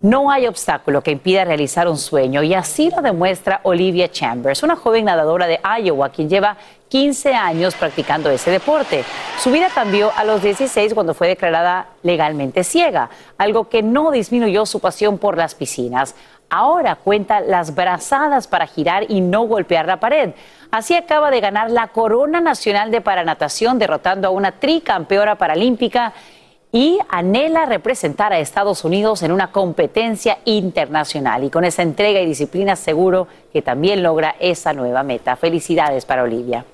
[0.00, 4.76] No hay obstáculo que impida realizar un sueño y así lo demuestra Olivia Chambers, una
[4.76, 6.56] joven nadadora de Iowa quien lleva
[6.88, 9.04] 15 años practicando ese deporte.
[9.40, 14.66] Su vida cambió a los 16 cuando fue declarada legalmente ciega, algo que no disminuyó
[14.66, 16.14] su pasión por las piscinas.
[16.48, 20.30] Ahora cuenta las brazadas para girar y no golpear la pared.
[20.70, 26.12] Así acaba de ganar la Corona Nacional de Paranatación derrotando a una tricampeona paralímpica
[26.70, 31.44] y anhela representar a Estados Unidos en una competencia internacional.
[31.44, 35.36] Y con esa entrega y disciplina seguro que también logra esa nueva meta.
[35.36, 36.64] Felicidades para Olivia.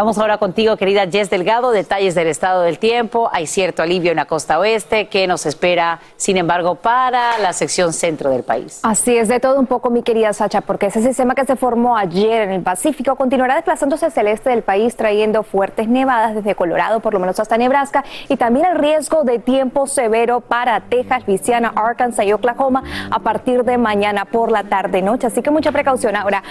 [0.00, 3.28] Vamos ahora contigo, querida Jess Delgado, detalles del estado del tiempo.
[3.34, 7.92] Hay cierto alivio en la costa oeste que nos espera, sin embargo, para la sección
[7.92, 8.80] centro del país.
[8.82, 11.98] Así es, de todo un poco, mi querida Sacha, porque ese sistema que se formó
[11.98, 16.54] ayer en el Pacífico continuará desplazándose hacia el este del país, trayendo fuertes nevadas desde
[16.54, 21.24] Colorado, por lo menos hasta Nebraska, y también el riesgo de tiempo severo para Texas,
[21.26, 25.26] Louisiana, Arkansas y Oklahoma a partir de mañana por la tarde-noche.
[25.26, 26.16] Así que mucha precaución.
[26.16, 26.42] Ahora,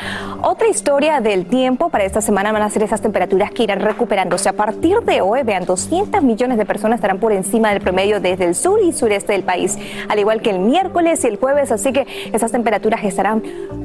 [0.43, 4.49] otra historia del tiempo para esta semana van a ser esas temperaturas que irán recuperándose.
[4.49, 8.45] A partir de hoy, vean, 200 millones de personas estarán por encima del promedio desde
[8.45, 11.91] el sur y sureste del país, al igual que el miércoles y el jueves, así
[11.93, 13.41] que esas temperaturas estarán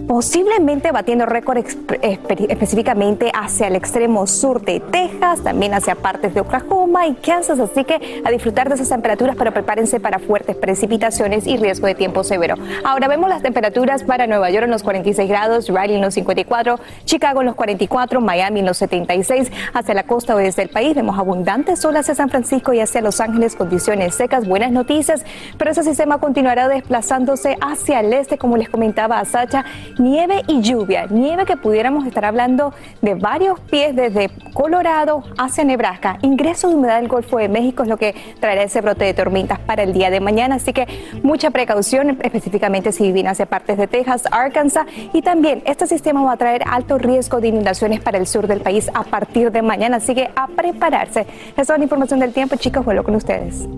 [0.07, 7.07] posiblemente batiendo récord específicamente hacia el extremo sur de Texas, también hacia partes de Oklahoma
[7.07, 11.57] y Kansas, así que a disfrutar de esas temperaturas, pero prepárense para fuertes precipitaciones y
[11.57, 12.57] riesgo de tiempo severo.
[12.85, 16.79] Ahora vemos las temperaturas para Nueva York en los 46 grados, Raleigh en los 54,
[17.05, 20.95] Chicago en los 44, Miami en los 76, hacia la costa oeste del país.
[20.95, 25.25] Vemos abundantes sol hacia San Francisco y hacia Los Ángeles, condiciones secas, buenas noticias,
[25.59, 29.65] pero ese sistema continuará desplazándose hacia el este, como les comentaba a Sacha,
[29.99, 32.73] nieve y lluvia, nieve que pudiéramos estar hablando
[33.03, 37.89] de varios pies desde Colorado hacia Nebraska, ingreso de humedad del Golfo de México es
[37.89, 40.87] lo que traerá ese brote de tormentas para el día de mañana, así que
[41.23, 46.33] mucha precaución, específicamente si viven hacia partes de Texas, Arkansas, y también este sistema va
[46.33, 49.97] a traer alto riesgo de inundaciones para el sur del país a partir de mañana,
[49.97, 51.27] así que a prepararse.
[51.57, 53.69] Esa es la información del tiempo, chicos, vuelvo con ustedes.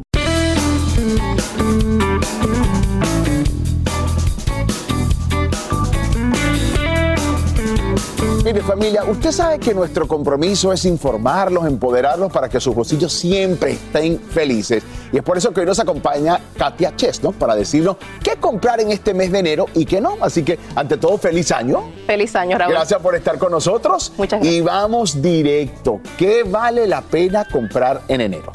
[8.47, 13.73] Mire familia, usted sabe que nuestro compromiso es informarlos, empoderarlos para que sus bolsillos siempre
[13.73, 14.85] estén felices.
[15.13, 18.93] Y es por eso que hoy nos acompaña Katia Chesno para decirnos qué comprar en
[18.93, 20.17] este mes de enero y qué no.
[20.21, 21.91] Así que, ante todo, feliz año.
[22.07, 22.73] Feliz año, Raúl.
[22.73, 24.13] Gracias por estar con nosotros.
[24.17, 24.55] Muchas gracias.
[24.55, 26.01] Y vamos directo.
[26.17, 28.53] ¿Qué vale la pena comprar en enero?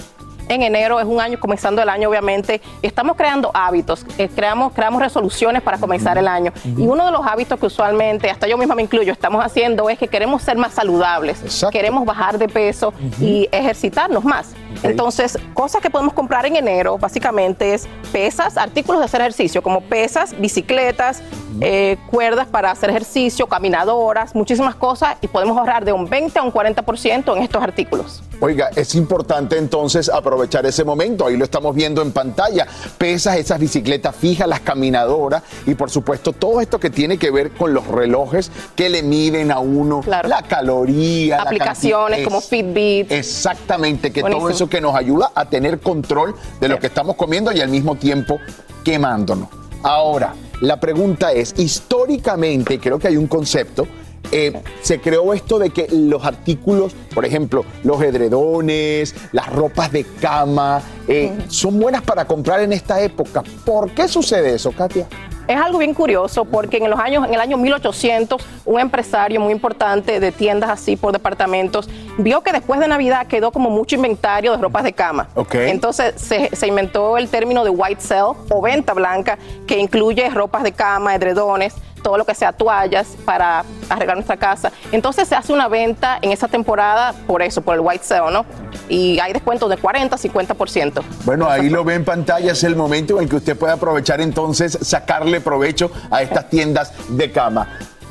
[0.51, 5.01] En enero es un año, comenzando el año obviamente, estamos creando hábitos, eh, creamos, creamos
[5.01, 6.51] resoluciones para comenzar el año.
[6.65, 9.97] Y uno de los hábitos que usualmente, hasta yo misma me incluyo, estamos haciendo es
[9.97, 14.53] que queremos ser más saludables, queremos bajar de peso y ejercitarnos más.
[14.83, 19.81] Entonces, cosas que podemos comprar en enero básicamente es pesas, artículos de hacer ejercicio, como
[19.81, 21.21] pesas, bicicletas,
[21.59, 26.43] eh, cuerdas para hacer ejercicio, caminadoras, muchísimas cosas y podemos ahorrar de un 20 a
[26.43, 28.23] un 40% en estos artículos.
[28.39, 31.27] Oiga, es importante entonces aprovechar ese momento.
[31.27, 32.65] Ahí lo estamos viendo en pantalla.
[32.97, 37.51] Pesas, esas bicicletas fijas, las caminadoras y por supuesto todo esto que tiene que ver
[37.51, 41.37] con los relojes que le miden a uno la caloría.
[41.37, 43.11] la Aplicaciones como Fitbit.
[43.11, 44.60] Exactamente, que todo Buenísimo.
[44.61, 47.95] Eso que nos ayuda a tener control de lo que estamos comiendo y al mismo
[47.95, 48.37] tiempo
[48.83, 49.49] quemándonos.
[49.81, 53.87] Ahora, la pregunta es, históricamente creo que hay un concepto,
[54.31, 60.03] eh, se creó esto de que los artículos, por ejemplo, los edredones, las ropas de
[60.03, 63.41] cama, eh, son buenas para comprar en esta época.
[63.65, 65.07] ¿Por qué sucede eso, Katia?
[65.51, 69.51] Es algo bien curioso porque en los años, en el año 1800, un empresario muy
[69.51, 74.53] importante de tiendas así por departamentos vio que después de Navidad quedó como mucho inventario
[74.53, 75.27] de ropas de cama.
[75.35, 75.55] Ok.
[75.55, 79.37] Entonces se, se inventó el término de white sale o venta blanca
[79.67, 84.71] que incluye ropas de cama, edredones, todo lo que sea toallas para arreglar nuestra casa.
[84.91, 88.45] Entonces se hace una venta en esa temporada por eso, por el white sale, ¿no?
[88.89, 91.01] Y hay descuentos de 40, 50%.
[91.25, 94.21] Bueno, ahí lo ve en pantalla, es el momento en el que usted puede aprovechar
[94.21, 97.67] entonces, sacarle provecho a estas tiendas de cama.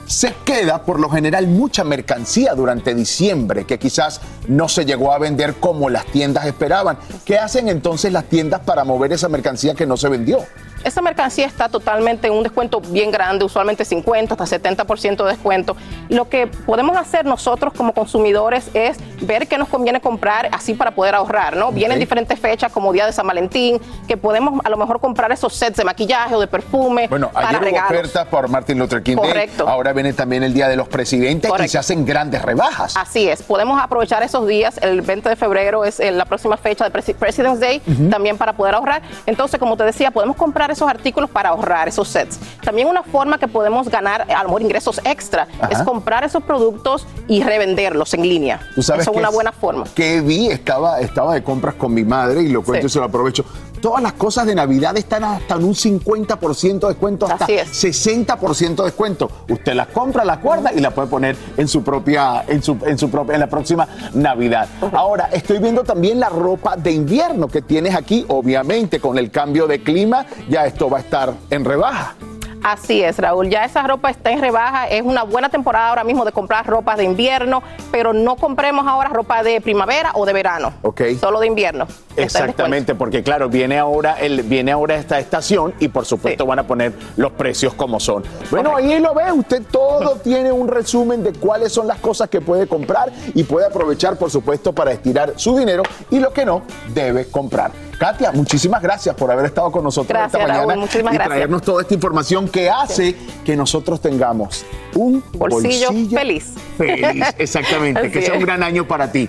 [0.07, 5.19] Se queda por lo general mucha mercancía durante diciembre que quizás no se llegó a
[5.21, 6.99] vender como las tiendas esperaban.
[7.25, 10.41] ¿Qué hacen entonces las tiendas para mover esa mercancía que no se vendió?
[10.85, 15.77] Esa mercancía está totalmente en un descuento bien grande, usualmente 50 hasta 70% de descuento.
[16.09, 20.93] Lo que podemos hacer nosotros como consumidores es ver qué nos conviene comprar así para
[20.93, 21.71] poder ahorrar, ¿no?
[21.73, 25.55] Vienen diferentes fechas como Día de San Valentín, que podemos a lo mejor comprar esos
[25.55, 27.91] sets de maquillaje o de perfume Bueno, para ayer hubo regalos.
[27.91, 29.27] ofertas por Martin Luther King Day.
[29.29, 29.69] Correcto.
[29.69, 31.73] Ahora viene también el Día de los Presidentes y Correcto.
[31.73, 32.97] se hacen grandes rebajas.
[32.97, 34.79] Así es, podemos aprovechar esos días.
[34.83, 38.55] El 20 de febrero es eh, la próxima fecha de Presi- President's Day, también para
[38.55, 39.03] poder ahorrar.
[39.27, 42.39] Entonces, como te decía, podemos comprar esos artículos para ahorrar, esos sets.
[42.63, 45.69] También una forma que podemos ganar, a lo mejor, ingresos extra, Ajá.
[45.73, 48.61] es comprar esos productos y revenderlos en línea.
[48.75, 49.85] ¿Tú sabes Eso es una buena forma.
[49.95, 52.93] que vi, estaba, estaba de compras con mi madre y lo cuento Sí.
[52.93, 53.45] y se lo aprovecho.
[53.81, 57.85] Todas las cosas de Navidad están hasta en un 50% de descuento, hasta Así es.
[57.85, 59.31] 60% de descuento.
[59.49, 62.99] Usted las compra, las guarda y la puede poner en su propia, en su, en
[62.99, 64.69] su propia, en la próxima Navidad.
[64.93, 68.25] Ahora, estoy viendo también la ropa de invierno que tienes aquí.
[68.29, 72.17] Obviamente, con el cambio de clima, ya esto va a estar en rebaja.
[72.63, 73.49] Así es, Raúl.
[73.49, 74.89] Ya esa ropa está en rebaja.
[74.89, 79.09] Es una buena temporada ahora mismo de comprar ropa de invierno, pero no compremos ahora
[79.09, 80.73] ropa de primavera o de verano.
[80.83, 81.03] Ok.
[81.21, 81.87] Solo de invierno.
[82.17, 86.67] Exactamente, porque claro, viene ahora, el, viene ahora esta estación y por supuesto van a
[86.67, 88.25] poner los precios como son.
[88.51, 92.41] Bueno, ahí lo ve, usted todo tiene un resumen de cuáles son las cosas que
[92.41, 96.63] puede comprar y puede aprovechar, por supuesto, para estirar su dinero y lo que no
[96.93, 97.90] debe comprar.
[98.01, 101.35] Katia, muchísimas gracias por haber estado con nosotros Gracias, esta mañana Raúl, muchísimas y gracias.
[101.37, 106.55] traernos toda esta información que hace que nosotros tengamos un Bolsillo bolsillo, feliz.
[106.79, 108.11] Feliz, exactamente.
[108.11, 108.41] Que sea es.
[108.41, 109.29] un gran año para ti.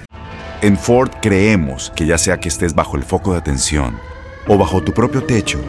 [0.62, 4.00] En Ford creemos que ya sea que estés bajo el foco de atención
[4.48, 5.60] o bajo tu propio techo,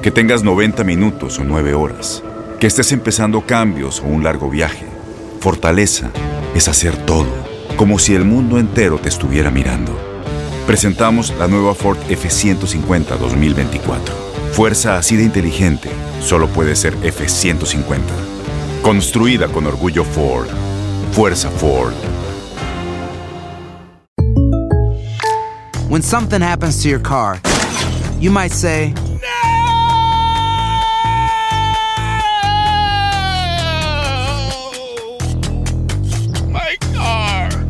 [0.00, 2.22] que tengas 90 minutos o 9 horas,
[2.58, 4.86] que estés empezando cambios o un largo viaje,
[5.40, 6.08] fortaleza
[6.54, 7.28] es hacer todo,
[7.76, 10.15] como si el mundo entero te estuviera mirando.
[10.66, 14.14] Presentamos la nueva Ford F150 2024.
[14.50, 15.88] Fuerza así de inteligente
[16.20, 18.00] solo puede ser F150.
[18.82, 20.48] Construida con orgullo Ford.
[21.12, 21.94] Fuerza Ford.
[25.88, 27.38] When something happens to your car,
[28.18, 28.92] you might say,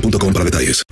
[0.00, 0.82] boostmobile.com para detalles.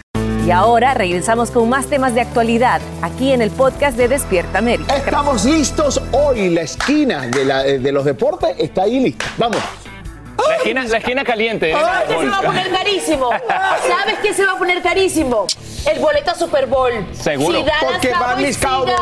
[0.46, 4.96] Y ahora regresamos con más temas de actualidad aquí en el podcast de Despierta América.
[4.96, 6.48] Estamos listos hoy.
[6.50, 9.26] La esquina de, la- de los deportes está ahí lista.
[9.36, 9.58] Vamos.
[10.46, 11.70] La esquina, la esquina caliente.
[11.70, 11.74] ¿eh?
[11.74, 13.30] ¿Sabes qué se va a poner carísimo?
[13.30, 15.46] ¿Sabes qué se va a poner carísimo?
[15.86, 16.92] El boleto a Super Bowl.
[17.12, 17.58] Seguro.
[17.58, 18.94] Si Porque van mis Cowboys.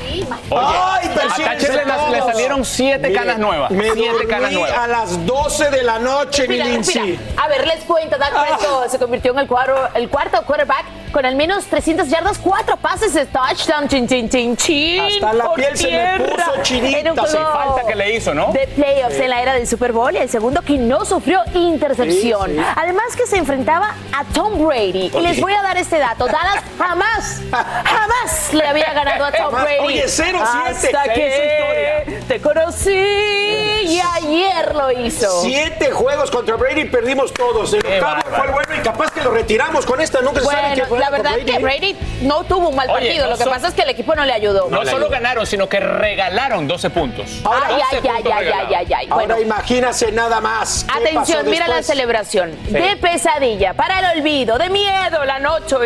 [0.00, 0.26] Sí.
[0.50, 1.00] Oye, a
[1.44, 3.70] Thatcher le, le salieron siete canas nuevas.
[3.70, 4.78] Me siete canas nuevas.
[4.78, 7.18] a las 12 de la noche, mi Lindsay.
[7.36, 8.16] A ver, les cuento.
[8.18, 12.38] Dak Prescott se convirtió en el, cuadro, el cuarto quarterback con al menos 300 yardas,
[12.38, 13.88] cuatro pases de touchdown.
[13.88, 15.00] Chin, chin, chin, chin.
[15.00, 16.44] Hasta la piel se me tierra.
[16.44, 16.98] puso chinita.
[16.98, 18.52] Era un Sí, falta que le hizo, ¿no?
[18.52, 22.50] De playoffs en la era del Super Bowl y el segundo que no sufrió intercepción.
[22.50, 22.64] Sí, sí.
[22.76, 25.10] Además que se enfrentaba a Tom Brady.
[25.14, 26.26] Y les voy a dar este dato.
[26.26, 29.54] Dallas jamás, jamás le había ganado a Tom.
[29.54, 29.78] Brady.
[29.80, 35.42] Oye, 0-7, Hasta que te conocí y ayer lo hizo.
[35.42, 37.72] Siete juegos contra Brady perdimos todos.
[37.72, 40.20] El octavo fue el bueno y capaz que lo retiramos con esta.
[40.20, 43.24] Nunca se sabe qué fue la verdad que Brady no tuvo un mal Oye, partido.
[43.24, 44.68] no Lo que so- pasa es que el equipo no le ayudó.
[44.70, 47.40] No solo ganaron, sino que regalaron 12 puntos.
[47.44, 48.76] Ahora, ay, 12 ay, ay, puntos ay, ay, regalados.
[48.76, 49.06] ay, ay.
[49.10, 50.84] Ahora Bueno, imagínase nada más.
[50.84, 51.86] ¿Qué pasó Atención, mira la después?
[51.86, 52.56] celebración.
[52.70, 55.76] De pesadilla, para el olvido, de miedo, la noche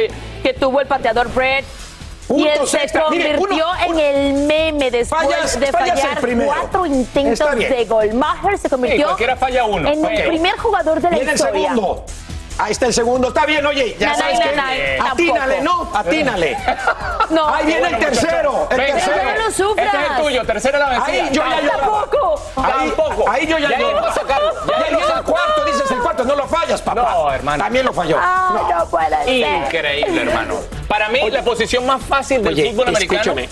[0.42, 1.64] que tuvo el pateador Brett.
[2.32, 3.11] Y él Puntos se extra.
[3.11, 6.53] Mire, convirtió uno- en el meme después Fallas- de fallas el fallar primero.
[6.53, 7.70] cuatro intentos Está bien.
[7.72, 8.14] de gol.
[8.14, 9.88] Maher se convirtió cualquiera falla uno.
[9.88, 10.11] en Ok.
[10.12, 11.68] el primer jugador de la Viene el historia.
[11.70, 12.05] segundo.
[12.61, 13.28] Ahí está el segundo.
[13.28, 13.96] Está bien, oye.
[13.98, 14.56] Ya No, sabes no, que.
[14.56, 14.62] no,
[15.04, 15.90] no, Atínale, tampoco.
[15.92, 15.98] ¿no?
[15.98, 16.56] Atínale.
[17.30, 18.68] No, Ahí viene el tercero.
[18.72, 19.16] El tercero.
[19.22, 19.86] Pero no sufras.
[19.86, 21.22] Este es el tuyo, tercera la vencida.
[21.24, 21.70] Ahí yo ya.
[21.70, 22.42] Tampoco.
[22.56, 23.30] Ahí, Tampoco.
[23.30, 23.68] ahí yo ya,
[24.12, 26.24] sacarlo, ya llegó el cuarto, dices el cuarto.
[26.24, 27.00] No lo fallas, papá.
[27.02, 27.62] No, hermano.
[27.62, 28.16] También lo falló.
[28.20, 29.62] Ay, no puede ser.
[29.64, 30.56] Increíble, hermano.
[30.88, 33.20] Para mí, la posición más fácil del fútbol americano.
[33.20, 33.48] escúchame.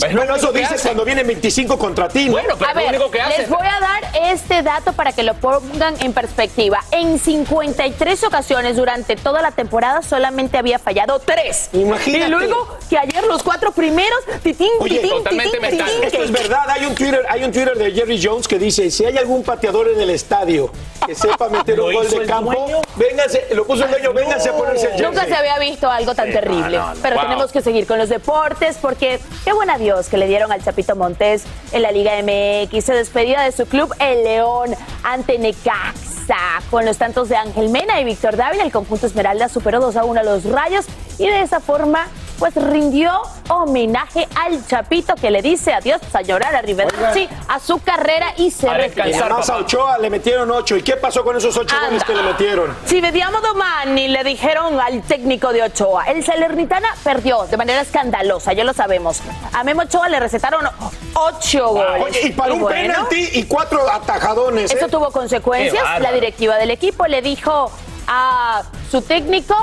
[0.00, 0.82] Bueno, eso dices hace.
[0.88, 2.32] cuando vienen 25 contra ti, ¿no?
[2.32, 3.38] Bueno, pero A es lo ver, único que hace.
[3.38, 6.80] les voy a dar este dato para que lo pongan en perspectiva.
[6.90, 11.68] En 53 ocasiones durante toda la temporada solamente había fallado tres.
[11.72, 12.26] Imagínate.
[12.26, 15.86] Y luego que ayer los cuatro primeros, titín, Oye, titín, totalmente titín, mental.
[15.88, 18.58] titín, Esto que- es verdad, hay un Twitter, hay un Twitter de Jerry Jones que
[18.58, 20.70] dice, si hay algún pateador en el estadio
[21.06, 22.80] que sepa meter ¿Lo un gol de el campo, dueño?
[22.96, 25.28] vénganse, lo puso el dueño, vénganse a ponerse el Nunca jersey.
[25.30, 26.78] se había visto algo tan terrible.
[26.78, 27.24] no, no, Pero wow.
[27.24, 31.42] tenemos que seguir con los deportes porque qué buena Que le dieron al Chapito Montés
[31.72, 32.84] en la Liga MX.
[32.84, 34.70] Se despedía de su club El León
[35.02, 36.62] ante Necaxa.
[36.70, 40.04] Con los tantos de Ángel Mena y Víctor Dávila, el conjunto Esmeralda superó 2 a
[40.04, 40.86] 1 a los Rayos
[41.18, 42.06] y de esa forma
[42.42, 47.78] pues rindió homenaje al Chapito que le dice adiós a llorar a Rivederci a su
[47.78, 49.04] carrera y se Y retira.
[49.20, 50.74] además a Ochoa le metieron ocho.
[50.76, 52.04] ¿Y qué pasó con esos ocho goles Anda.
[52.04, 52.76] que le metieron?
[52.84, 56.06] Si vediamo domani, le dijeron al técnico de Ochoa.
[56.06, 59.20] El Salernitana perdió de manera escandalosa, ya lo sabemos.
[59.52, 60.66] A Memo Ochoa le recetaron
[61.14, 62.02] ocho goles.
[62.02, 64.72] Oye, y para un bueno, penalti y cuatro atajadones.
[64.72, 64.90] Eso ¿eh?
[64.90, 65.84] tuvo consecuencias.
[66.00, 67.70] La directiva del equipo le dijo
[68.08, 69.54] a su técnico,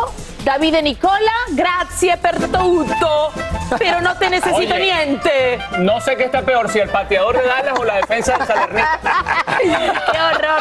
[0.43, 3.31] Davide Nicola, grazie per tutto,
[3.77, 4.79] pero no te necesito Oye.
[4.79, 5.59] niente.
[5.79, 9.45] No sé qué está peor, si el pateador de Dallas o la defensa de Salernitana.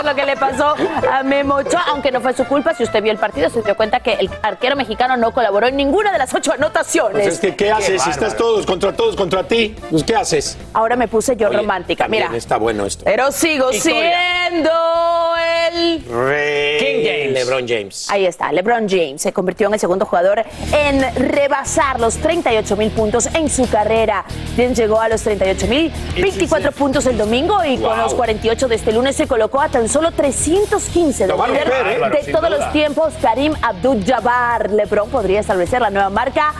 [0.08, 0.74] Qué lo que le pasó
[1.10, 2.72] a Memo Ochoa, aunque no fue su culpa.
[2.72, 5.76] Si usted vio el partido, se dio cuenta que el arquero mexicano no colaboró en
[5.76, 7.22] ninguna de las ocho anotaciones.
[7.22, 8.00] Pues es que, ¿qué haces?
[8.00, 10.56] Si estás todos contra todos contra ti, pues ¿qué haces?
[10.72, 12.08] Ahora me puse yo romántica.
[12.08, 13.04] Mira, está bueno esto.
[13.04, 14.18] pero sigo Historia.
[14.48, 14.70] siendo
[15.72, 17.32] el King James.
[17.34, 18.06] LeBron James.
[18.10, 20.42] Ahí está, LeBron James se convirtió en el segundo jugador
[20.72, 24.24] en rebasar los 38 mil puntos en su carrera.
[24.56, 28.74] James llegó a los 38 mil, 24 puntos el domingo y con los 48 de
[28.74, 32.24] este lunes se colocó a tan solo 315 Lo del va a líder romper, ¿eh?
[32.26, 34.70] De todos los tiempos, Karim Abdul-Jabbar.
[34.70, 36.52] LeBron podría establecer la nueva marca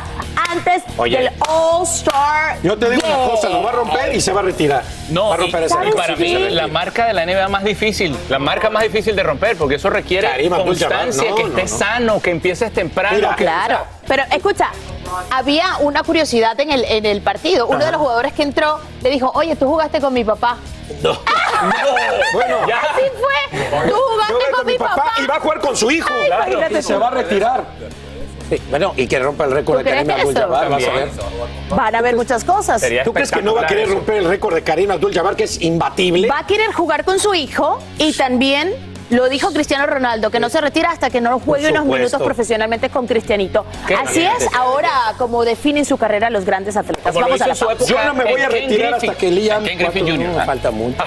[0.50, 1.18] antes Oye.
[1.18, 2.58] del All-Star.
[2.62, 3.30] Yo te digo una Game.
[3.30, 4.82] cosa, lo va a romper y se va a retirar.
[5.10, 6.48] No, va a romper y, esa y para mí Sí.
[6.50, 9.90] la marca de la NBA más difícil, la marca más difícil de romper, porque eso
[9.90, 11.78] requiere Karim constancia, no, que no, estés no.
[11.78, 13.30] sano, que empieces temprano.
[13.36, 14.70] que- Claro, pero escucha,
[15.30, 17.66] había una curiosidad en el, en el partido.
[17.66, 20.56] Uno de los jugadores que entró le dijo, oye, tú jugaste con mi papá.
[22.32, 22.76] Bueno, Ya.
[22.80, 23.90] Así fue.
[23.90, 25.12] Tú jugaste con mi papá.
[25.22, 26.08] y va a jugar con su hijo.
[26.12, 27.64] Ay, se va a retirar.
[28.48, 30.10] Sí, bueno, y que rompa el récord ¿Tú de Karim?
[30.10, 31.08] Abdul-Jabbar, vas a ver.
[31.70, 32.80] Van a haber muchas cosas.
[32.80, 35.44] Sería ¿Tú crees que no va a querer romper el récord de Karim Abdul-Jabbar, que
[35.44, 36.28] es imbatible?
[36.28, 38.72] Va a querer jugar con su hijo y también
[39.10, 42.90] lo dijo Cristiano Ronaldo, que no se retira hasta que no juegue unos minutos profesionalmente
[42.90, 43.64] con Cristianito.
[43.86, 47.12] Qué Así es ahora como definen su carrera los grandes atletas.
[47.12, 47.72] Como Vamos a la pausa.
[47.72, 49.64] época Yo no me voy a retirar hasta que Liam...
[49.64, 50.18] Jr.
[50.18, 51.02] No, falta mucho.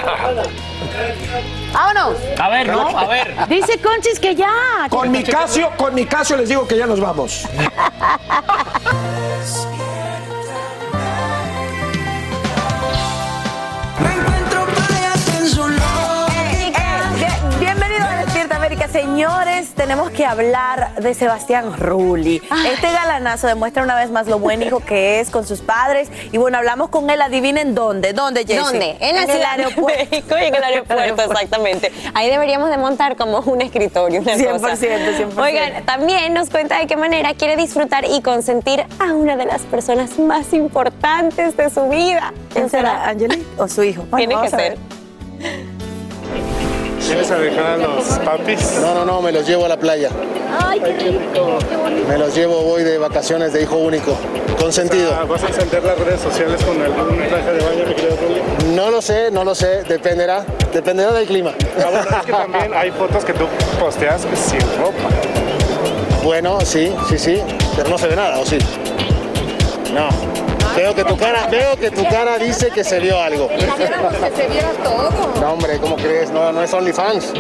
[1.73, 2.15] Vámonos.
[2.37, 2.97] A ver, ¿no?
[2.97, 3.33] A ver.
[3.47, 4.49] Dice Conchis que ya.
[4.89, 7.47] Con mi Casio, con mi Casio les digo que ya nos vamos.
[18.41, 18.87] Bienvenidos a Despierta América.
[18.87, 22.41] Señores, tenemos que hablar de Sebastián Rulli.
[22.71, 26.09] Este galanazo demuestra una vez más lo buen hijo que es con sus padres.
[26.31, 28.13] Y bueno, hablamos con él, adivinen dónde.
[28.13, 28.57] ¿Dónde, Jessy?
[28.57, 28.97] ¿Dónde?
[28.99, 30.05] En la el Ciudad de aeropuerto.
[30.09, 31.91] México y en el aeropuerto, exactamente.
[32.15, 34.75] Ahí deberíamos de montar como un escritorio, una 100%, cosa.
[34.75, 35.37] 100%.
[35.37, 39.61] Oigan, también nos cuenta de qué manera quiere disfrutar y consentir a una de las
[39.63, 42.33] personas más importantes de su vida.
[42.51, 43.07] ¿Quién será?
[43.07, 44.03] ¿Angelique o su hijo?
[44.09, 45.70] Bueno, Tiene que ser.
[47.15, 47.25] Ver.
[47.25, 48.79] ¿Quieres a dejar a los papis?
[48.81, 50.09] No, no, no, me los llevo a la playa.
[50.59, 51.59] Ay, qué rico.
[52.07, 54.17] Me los llevo, voy de vacaciones de hijo único.
[54.59, 55.13] Consentido.
[55.13, 58.75] Ah, ¿Vas a encender las redes sociales con algún traje de baño, mi querido Rulli?
[58.75, 60.45] No lo sé, no lo sé, dependerá.
[60.73, 61.53] Dependerá del clima.
[61.77, 63.45] La verdad es que también hay fotos que tú
[63.79, 65.09] posteas sin ropa.
[66.23, 67.41] Bueno, sí, sí, sí,
[67.75, 68.59] pero no se ve nada, ¿o sí?
[69.93, 70.50] No.
[70.75, 73.49] Veo que tu cara, veo que tu cara dice que se vio algo.
[73.49, 75.11] Que se viera todo.
[75.39, 76.31] No, hombre, ¿cómo crees?
[76.31, 77.33] No, no es OnlyFans.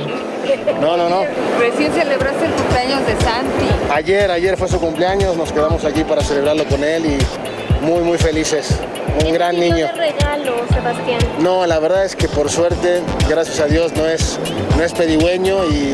[0.79, 1.23] No, no, no.
[1.59, 3.91] Recién celebraste el cumpleaños de Santi.
[3.93, 8.17] Ayer, ayer fue su cumpleaños, nos quedamos aquí para celebrarlo con él y muy, muy
[8.17, 8.79] felices.
[9.25, 9.89] Un gran niño.
[9.95, 11.19] regalo, Sebastián?
[11.39, 14.39] No, la verdad es que por suerte, gracias a Dios, no es,
[14.77, 15.93] no es pedigüeño y,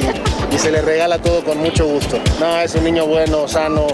[0.51, 2.19] y se le regala todo con mucho gusto.
[2.39, 3.87] No, es un niño bueno, sano,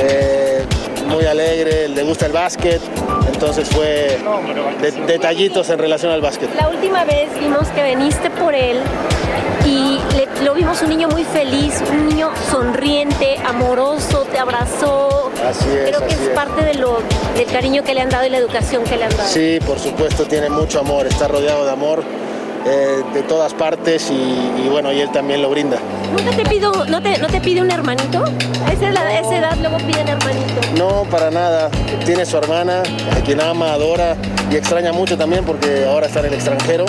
[0.00, 0.64] eh,
[1.06, 2.80] muy alegre, le gusta el básquet,
[3.32, 4.18] entonces fue
[4.80, 6.48] de- detallitos en relación al básquet.
[6.56, 8.78] La última vez vimos que veniste por él
[9.64, 15.30] y le- lo vimos un niño muy feliz, un niño sonriente, amoroso, te abrazó.
[15.46, 16.34] Así es, Creo que así es es.
[16.34, 16.98] parte de lo,
[17.36, 19.28] del cariño que le han dado y la educación que le han dado.
[19.28, 22.02] Sí, por supuesto, tiene mucho amor, está rodeado de amor
[22.66, 24.14] eh, de todas partes y,
[24.64, 25.78] y bueno, y él también lo brinda.
[26.16, 28.22] ¿Nunca te, pido, no te, no te pide un hermanito?
[28.66, 30.60] A esa, edad- a esa edad luego piden hermanito.
[30.76, 31.70] No, para nada.
[32.04, 32.82] Tiene su hermana,
[33.16, 34.16] a quien ama, adora
[34.50, 36.84] y extraña mucho también porque ahora está en el extranjero.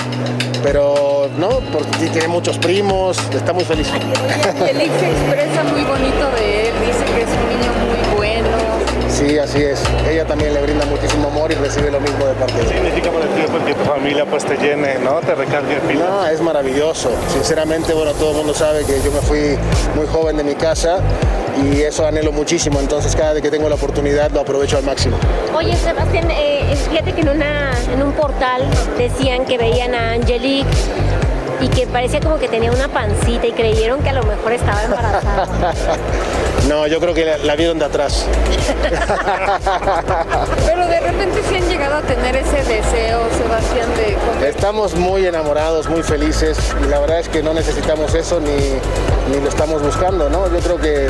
[0.61, 3.87] Pero no, porque tiene muchos primos, está muy feliz.
[3.89, 8.12] Expresa muy bonito de él, dice que es un niño muy.
[9.25, 9.81] Sí, así es.
[10.09, 12.67] Ella también le brinda muchísimo amor y recibe lo mismo de parte de él.
[12.67, 15.21] Significa para ti porque tu familia pues te llene, ¿no?
[15.21, 16.09] Te recargue pilas.
[16.09, 17.09] No, es maravilloso.
[17.31, 19.57] Sinceramente, bueno, todo el mundo sabe que yo me fui
[19.95, 20.99] muy joven de mi casa
[21.63, 22.81] y eso anhelo muchísimo.
[22.81, 25.15] Entonces, cada vez que tengo la oportunidad lo aprovecho al máximo.
[25.55, 28.63] Oye, Sebastián, eh, fíjate que en, una, en un portal
[28.97, 30.67] decían que veían a Angelique
[31.63, 34.83] y que parecía como que tenía una pancita y creyeron que a lo mejor estaba
[34.83, 35.47] embarazada.
[36.67, 38.23] No, yo creo que la, la vieron de atrás.
[40.65, 45.89] Pero de repente sí han llegado a tener ese deseo, Sebastián, de Estamos muy enamorados,
[45.89, 48.55] muy felices y la verdad es que no necesitamos eso ni,
[49.35, 50.47] ni lo estamos buscando, ¿no?
[50.53, 51.09] Yo creo que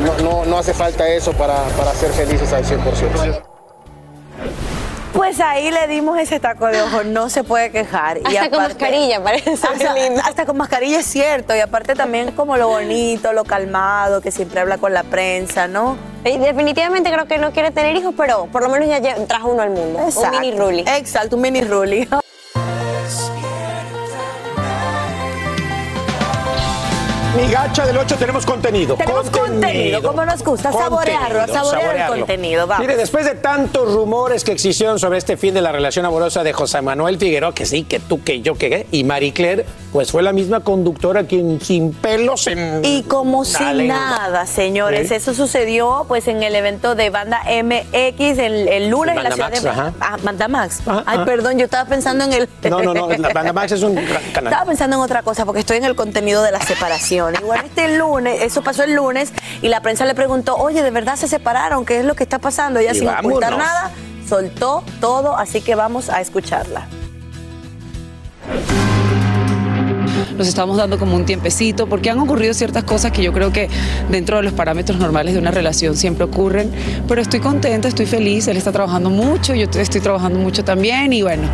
[0.00, 3.42] no, no- no hace falta eso para, para ser felices al 100%.
[5.16, 8.20] Pues ahí le dimos ese taco de ojo, no se puede quejar.
[8.22, 10.20] Hasta con mascarilla, parece hasta, lindo.
[10.22, 14.60] hasta con mascarilla es cierto, y aparte también como lo bonito, lo calmado, que siempre
[14.60, 15.96] habla con la prensa, ¿no?
[16.22, 19.62] Y definitivamente creo que no quiere tener hijos, pero por lo menos ya trajo uno
[19.62, 20.00] al mundo.
[20.00, 20.36] Exacto.
[20.36, 20.84] Un mini Ruli.
[20.86, 22.06] Exacto, un mini Ruli.
[27.36, 28.94] Mi gacha del 8 tenemos contenido.
[28.94, 32.16] Tenemos contenido, como nos gusta, saborearlo, Contenido, saborear el saborearlo.
[32.16, 32.86] contenido, vamos.
[32.86, 36.54] Mire, después de tantos rumores que existieron sobre este fin de la relación amorosa de
[36.54, 40.22] José Manuel Figueroa, que sí, que tú, que yo, que y Marie Claire, pues fue
[40.22, 46.28] la misma conductora quien sin pelos en Y como si nada, señores, eso sucedió pues
[46.28, 49.92] en el evento de Banda MX el, el lunes en la ciudad de ajá.
[50.00, 50.80] Ah, Banda Max.
[50.86, 51.24] Ay, ajá.
[51.26, 54.22] perdón, yo estaba pensando en el No, no, no, la Banda Max es un gran
[54.32, 54.52] canal.
[54.52, 57.25] Estaba pensando en otra cosa porque estoy en el contenido de la separación.
[57.34, 61.16] Igual este lunes, eso pasó el lunes y la prensa le preguntó, oye, ¿de verdad
[61.16, 61.84] se separaron?
[61.84, 62.78] ¿Qué es lo que está pasando?
[62.80, 63.58] Ella Y sin ocultar vámonos.
[63.58, 63.90] nada,
[64.28, 66.86] soltó todo, así que vamos a escucharla.
[70.36, 73.68] Nos estamos dando como un tiempecito, porque han ocurrido ciertas cosas que yo creo que
[74.10, 76.70] dentro de los parámetros normales de una relación siempre ocurren,
[77.08, 81.22] pero estoy contenta, estoy feliz, él está trabajando mucho, yo estoy trabajando mucho también y
[81.22, 81.48] bueno,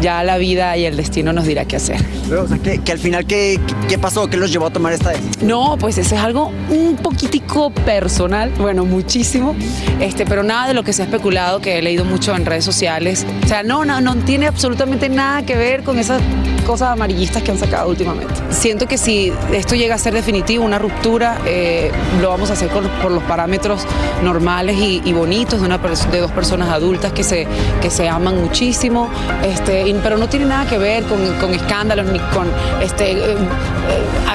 [0.00, 2.04] ya la vida y el destino nos dirá qué hacer.
[2.32, 3.58] O sea, que, que al final, ¿qué,
[3.88, 4.28] ¿qué pasó?
[4.28, 5.48] ¿Qué los llevó a tomar esta decisión?
[5.48, 9.54] No, pues eso es algo un poquitico personal, bueno, muchísimo,
[10.00, 12.64] este, pero nada de lo que se ha especulado, que he leído mucho en redes
[12.64, 13.26] sociales.
[13.44, 16.20] O sea, no, no, no tiene absolutamente nada que ver con esas
[16.66, 18.07] cosas amarillistas que han sacado últimamente.
[18.50, 21.90] Siento que si esto llega a ser definitivo, una ruptura, eh,
[22.20, 23.82] lo vamos a hacer con- por los parámetros
[24.22, 27.46] normales y, y bonitos de, una, de dos personas adultas que se,
[27.82, 29.08] que se aman muchísimo,
[29.44, 32.48] este, y- pero no tiene nada que ver con, con escándalos ni con
[32.82, 33.36] este, eh, eh,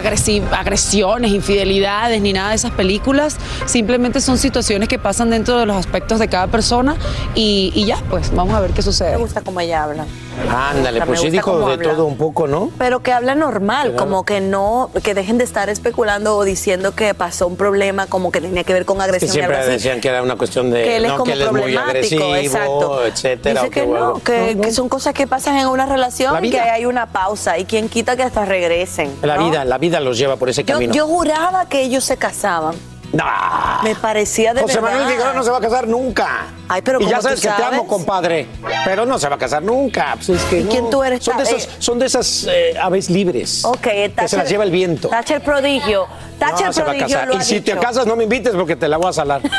[0.01, 3.37] agresi- agresiones, infidelidades, ni nada de esas películas.
[3.65, 6.95] Simplemente son situaciones que pasan dentro de los aspectos de cada persona
[7.35, 9.11] y, y ya, pues vamos a ver qué sucede.
[9.11, 10.05] Me gusta cómo ella habla.
[10.49, 11.91] Ándale, pues sí dijo de habla.
[11.93, 12.71] todo un poco, ¿no?
[12.77, 13.97] Pero que habla normal, Claro.
[13.97, 18.31] como que no, que dejen de estar especulando o diciendo que pasó un problema como
[18.31, 19.73] que tenía que ver con Que agresión y siempre algo así.
[19.77, 21.61] decían que era una cuestión de que él es no, como que él es muy
[21.61, 23.05] problemático, agresivo, exacto.
[23.05, 23.61] etcétera.
[23.63, 26.45] Dice o que que no, que, que son cosas que pasan en una relación La
[26.45, 29.11] y que hay una pausa y quien quita que hasta regresen.
[29.21, 29.45] La ¿no?
[29.49, 30.93] vida, la vida los lleva por ese Yo, camino.
[30.93, 32.75] yo juraba que ellos se casaban.
[33.13, 33.81] Nah.
[33.83, 34.89] Me parecía de José verdad.
[34.89, 36.47] Manuel Figueroa no se va a casar nunca.
[36.67, 38.47] Ay, pero y ya ¿cómo sabes que te amo, compadre.
[38.85, 40.13] Pero no se va a casar nunca.
[40.15, 40.69] Pues es que ¿Y no.
[40.71, 41.23] quién tú eres?
[41.23, 43.63] Son de Ta- esas, eh, son de esas eh, aves libres.
[43.63, 45.09] Ok, que se Thatcher- las lleva el viento.
[45.09, 46.07] Thatcher Prodigio.
[46.39, 47.35] Thatcher no se va a Prodigio casar.
[47.35, 49.41] Y si te casas, no me invites porque te la voy a salar.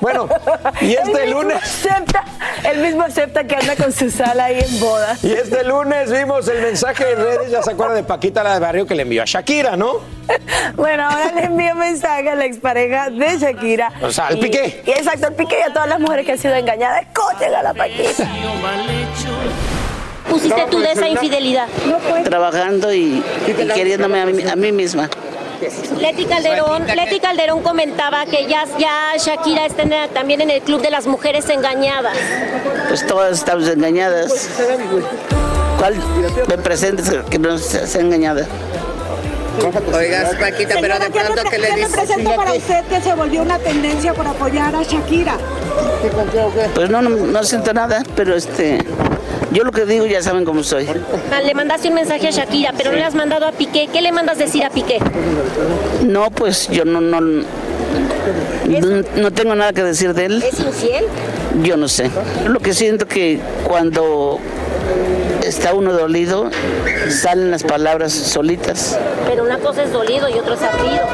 [0.00, 0.28] Bueno,
[0.80, 1.56] y este lunes.
[1.62, 2.24] Acepta,
[2.64, 5.22] él mismo acepta que anda con su sala ahí en bodas.
[5.24, 8.60] Y este lunes vimos el mensaje en redes, ya se acuerda de Paquita la de
[8.60, 9.94] Barrio que le envió a Shakira, ¿no?
[10.76, 13.92] Bueno, ahora le envío mensaje a la expareja de Shakira.
[14.02, 14.82] O sea, al Y- Piqué.
[14.86, 17.02] y exacto, al Piqué y a todas las mujeres que han sido engañadas.
[17.02, 18.24] Escuchen a la Paquita.
[20.28, 21.66] Pusiste tú de esa infidelidad.
[22.24, 25.08] trabajando y, y queriéndome a mí, a mí misma.
[26.00, 30.80] Leti Calderón, Leti Calderón comentaba que ya, ya Shakira está en también en el club
[30.80, 32.16] de las mujeres engañadas.
[32.88, 34.48] Pues todas estamos engañadas.
[35.78, 35.94] ¿Cuál
[36.48, 38.46] me presentes que no sea, engañada?
[39.92, 41.90] Oigas, Paquita, pero de pronto, ¿qué le dices?
[41.92, 45.36] representa para usted que se volvió una tendencia por apoyar a Shakira?
[46.74, 48.78] Pues no, no, no siento nada, pero este,
[49.52, 50.86] yo lo que digo ya saben cómo soy.
[51.32, 53.88] Ah, Le mandaste un mensaje a Shakira, pero no le has mandado a Piqué.
[53.92, 54.98] ¿Qué le mandas decir a Piqué?
[56.04, 57.44] No, pues yo no, no, no,
[59.16, 60.42] no tengo nada que decir de él.
[60.42, 61.04] ¿Es infiel?
[61.62, 62.10] Yo no sé.
[62.46, 64.38] Lo que siento que cuando
[65.44, 66.50] está uno dolido,
[67.08, 68.98] salen las palabras solitas.
[69.28, 71.04] Pero una cosa es dolido y otra es ardido.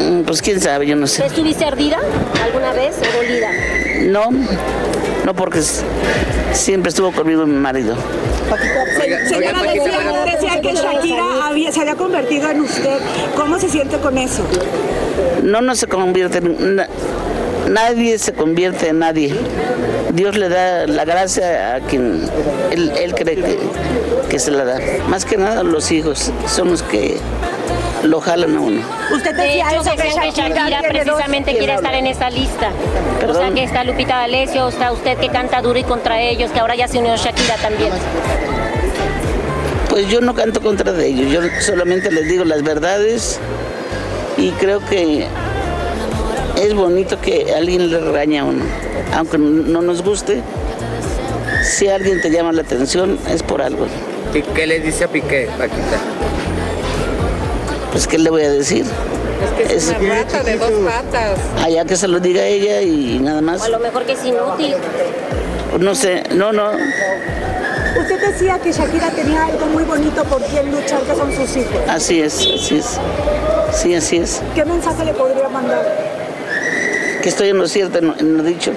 [0.00, 1.26] Mm, Pues quién sabe, yo no sé.
[1.26, 1.98] ¿Estuviste ardida
[2.44, 3.50] alguna vez o dolida?
[4.02, 4.30] No,
[5.28, 5.60] no porque
[6.54, 7.94] siempre estuvo conmigo mi marido.
[9.28, 12.96] Señora, decía, decía que Shakira había- se había convertido en usted.
[13.36, 14.42] ¿Cómo se siente con eso?
[15.42, 16.76] No, no se convierte en...
[16.76, 16.88] na-
[17.68, 19.34] nadie se convierte en nadie.
[20.14, 22.22] Dios le da la gracia a quien
[22.70, 23.58] él, él cree que,
[24.30, 24.78] que se la da.
[25.10, 27.18] Más que nada los hijos son los que
[28.04, 28.80] lo jalan a uno.
[29.12, 32.70] Usted De decía hecho, eso, que Shakira precisamente quiere estar en esta lista.
[33.28, 36.60] O sea, que está Lupita D'Alessio, está usted que canta duro y contra ellos, que
[36.60, 37.90] ahora ya se unió Shakira también.
[39.88, 43.40] Pues yo no canto contra de ellos, yo solamente les digo las verdades
[44.36, 45.26] y creo que
[46.56, 48.64] es bonito que alguien le regañe a uno,
[49.14, 50.42] aunque no nos guste.
[51.64, 53.86] Si alguien te llama la atención es por algo.
[54.34, 55.98] ¿Y qué le dice a Piqué, Paquita?
[57.92, 58.84] Pues qué le voy a decir.
[58.84, 61.38] Es que es una rata de dos patas.
[61.62, 63.62] Allá que se lo diga ella y nada O más.
[63.62, 64.74] a lo mejor que es inútil.
[65.80, 66.70] No sé, no, no.
[68.00, 71.74] Usted decía que Shakira tenía algo muy bonito por quien luchar, que son sus hijos.
[71.88, 72.98] Así es, así es.
[73.72, 74.40] Sí, así es.
[74.54, 75.82] ¿Qué mensaje le podría mandar?
[77.22, 78.72] Que estoy en lo cierto, en lo- en lo dicho.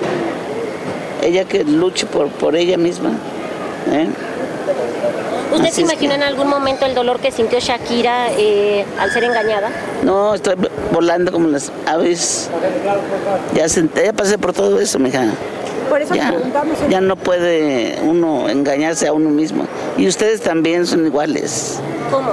[1.21, 3.11] Ella que luche por, por ella misma.
[3.91, 4.07] ¿eh?
[5.51, 9.11] ¿Usted Así se es imagina en algún momento el dolor que sintió Shakira eh, al
[9.11, 9.69] ser engañada?
[10.03, 10.55] No, estoy
[10.93, 12.49] volando como las aves.
[13.53, 15.25] Ya, senté, ya pasé por todo eso, mija.
[15.89, 16.77] Por eso Ya, preguntamos.
[16.89, 19.65] ya no puede uno engañarse a uno mismo.
[19.97, 21.79] Y ustedes también son iguales.
[22.09, 22.31] ¿Cómo?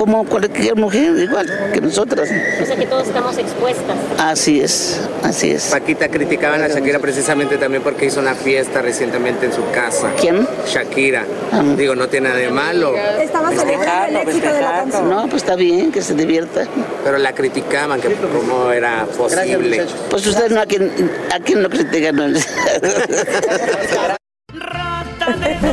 [0.00, 2.30] Como cualquier mujer, igual que nosotras.
[2.62, 3.98] O sea que todos estamos expuestas.
[4.16, 5.64] Así es, así es.
[5.64, 10.10] Paquita criticaban a Shakira precisamente también porque hizo una fiesta recientemente en su casa.
[10.18, 10.48] ¿Quién?
[10.66, 11.26] Shakira.
[11.76, 12.94] Digo, no tiene nada de malo.
[12.96, 15.10] Estaba celebrando el éxito de la canción.
[15.10, 16.66] No, pues está bien, que se divierta.
[17.04, 19.84] Pero la criticaban, que cómo era posible.
[20.08, 20.90] Pues ustedes no, a quien,
[21.30, 22.16] a quien lo critican.
[22.16, 22.24] no.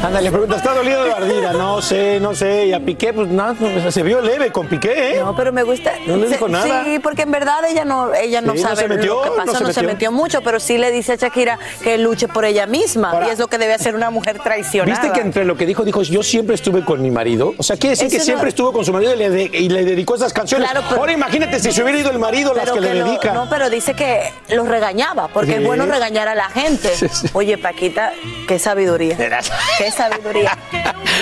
[0.04, 1.54] Anda, le pregunta, ¿está dolido de ardida?
[1.54, 2.68] No sé, no sé.
[2.68, 5.20] Y a Piqué, pues nada, no, se vio leve con Piqué, ¿eh?
[5.24, 5.94] No, pero me gusta.
[6.06, 6.84] No le Se- dijo nada.
[6.84, 9.30] Sí, porque en verdad ella no, ella no Sí, no sabe se metió, lo que
[9.30, 10.12] no pasó, se no se metió.
[10.12, 13.12] mucho, pero sí le dice a Shakira que luche por ella misma.
[13.12, 15.02] Ahora- y es lo que debe hacer una mujer traicionada.
[15.02, 17.54] ¿Viste que entre lo que dijo, dijo, yo siempre estuve con mi marido?
[17.58, 19.70] O sea, quiere decir que no- siempre estuvo con su marido y le, de- y
[19.70, 20.70] le dedicó esas canciones.
[20.70, 23.34] Claro, pero- Ahora imagínate si se hubiera ido el marido, las que, le lo- dedica.
[23.34, 25.58] no, pero dice que los regañaba, porque Sí.
[25.58, 26.90] es bueno regañar a la gente.
[26.96, 27.28] Sí, sí.
[27.34, 28.12] Oye, Paquita,
[28.48, 29.16] qué sabiduría.
[29.18, 29.47] Verás.
[29.78, 30.58] Qué sabiduría.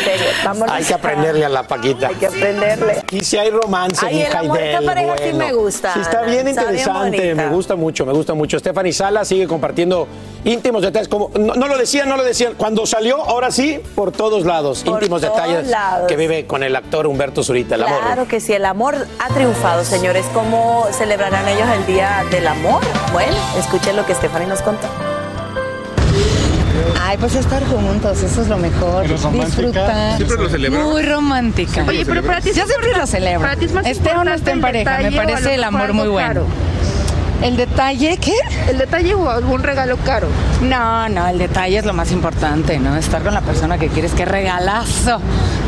[0.03, 0.25] Serio.
[0.69, 2.07] Hay que aprenderle a la Paquita.
[2.07, 3.03] Hay que aprenderle.
[3.11, 5.37] Y si hay romance, Ay, el amor esta pareja sí bueno.
[5.39, 8.59] me gusta, Sí, está bien está interesante, me gusta mucho, me gusta mucho.
[8.59, 10.07] Stephanie Sala sigue compartiendo
[10.43, 12.53] íntimos detalles, como no, no lo decían, no lo decían.
[12.55, 16.07] Cuando salió, ahora sí, por todos lados, Por íntimos todos detalles lados.
[16.07, 17.99] que vive con el actor Humberto Zurita, el amor.
[18.01, 20.25] Claro que sí, el amor ha triunfado, señores.
[20.33, 22.81] ¿Cómo celebrarán ellos el Día del Amor?
[23.11, 24.87] Bueno, escuchen lo que Stephanie nos contó.
[27.15, 29.07] Ay, pues estar juntos, eso es lo mejor.
[29.07, 30.17] Disfrutar.
[30.17, 30.83] ¿Siempre lo celebras?
[30.83, 31.71] Muy romántica.
[31.71, 33.39] ¿Siempre lo Oye, pero para ti yo siempre lo celebro.
[33.39, 36.09] para ti es más esté o no esté en pareja, me parece el amor muy
[36.09, 36.27] bueno.
[36.27, 36.45] caro?
[37.41, 38.33] ¿El detalle qué?
[38.69, 40.27] ¿El detalle o algún regalo caro?
[40.61, 42.97] No, no, el detalle es lo más importante, ¿no?
[42.97, 45.21] Estar con la persona que quieres, qué regalazo.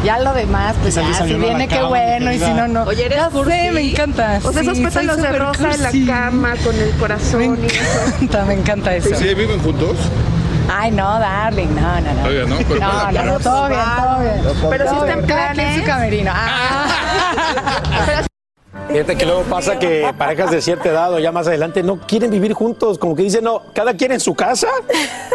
[0.04, 2.84] Ya lo demás, pues ya, si viene, qué cama, bueno, y si no, no.
[2.84, 3.52] Oye, eres cursi.
[3.52, 4.39] sé, me encanta.
[4.43, 7.66] O sea, esos Sí, pétalos soy de rosa en la cama con el corazón y
[7.68, 7.80] eso.
[8.10, 9.16] Me encanta, me encanta eso.
[9.16, 9.95] ¿Sí viven juntos?
[10.70, 12.24] Ay, no, darling, no, no, no.
[12.26, 12.57] Oiga, ¿no?
[12.68, 14.41] Pero no, bueno, no, no, todo bien, todo bien.
[14.70, 15.80] Pero sí Todo está en cada quien planes.
[15.80, 16.32] su camerino.
[16.34, 18.22] Ah.
[18.89, 22.31] Fíjate que luego pasa que parejas de cierta edad o ya más adelante no quieren
[22.31, 24.69] vivir juntos, como que dicen, no, cada quien en su casa,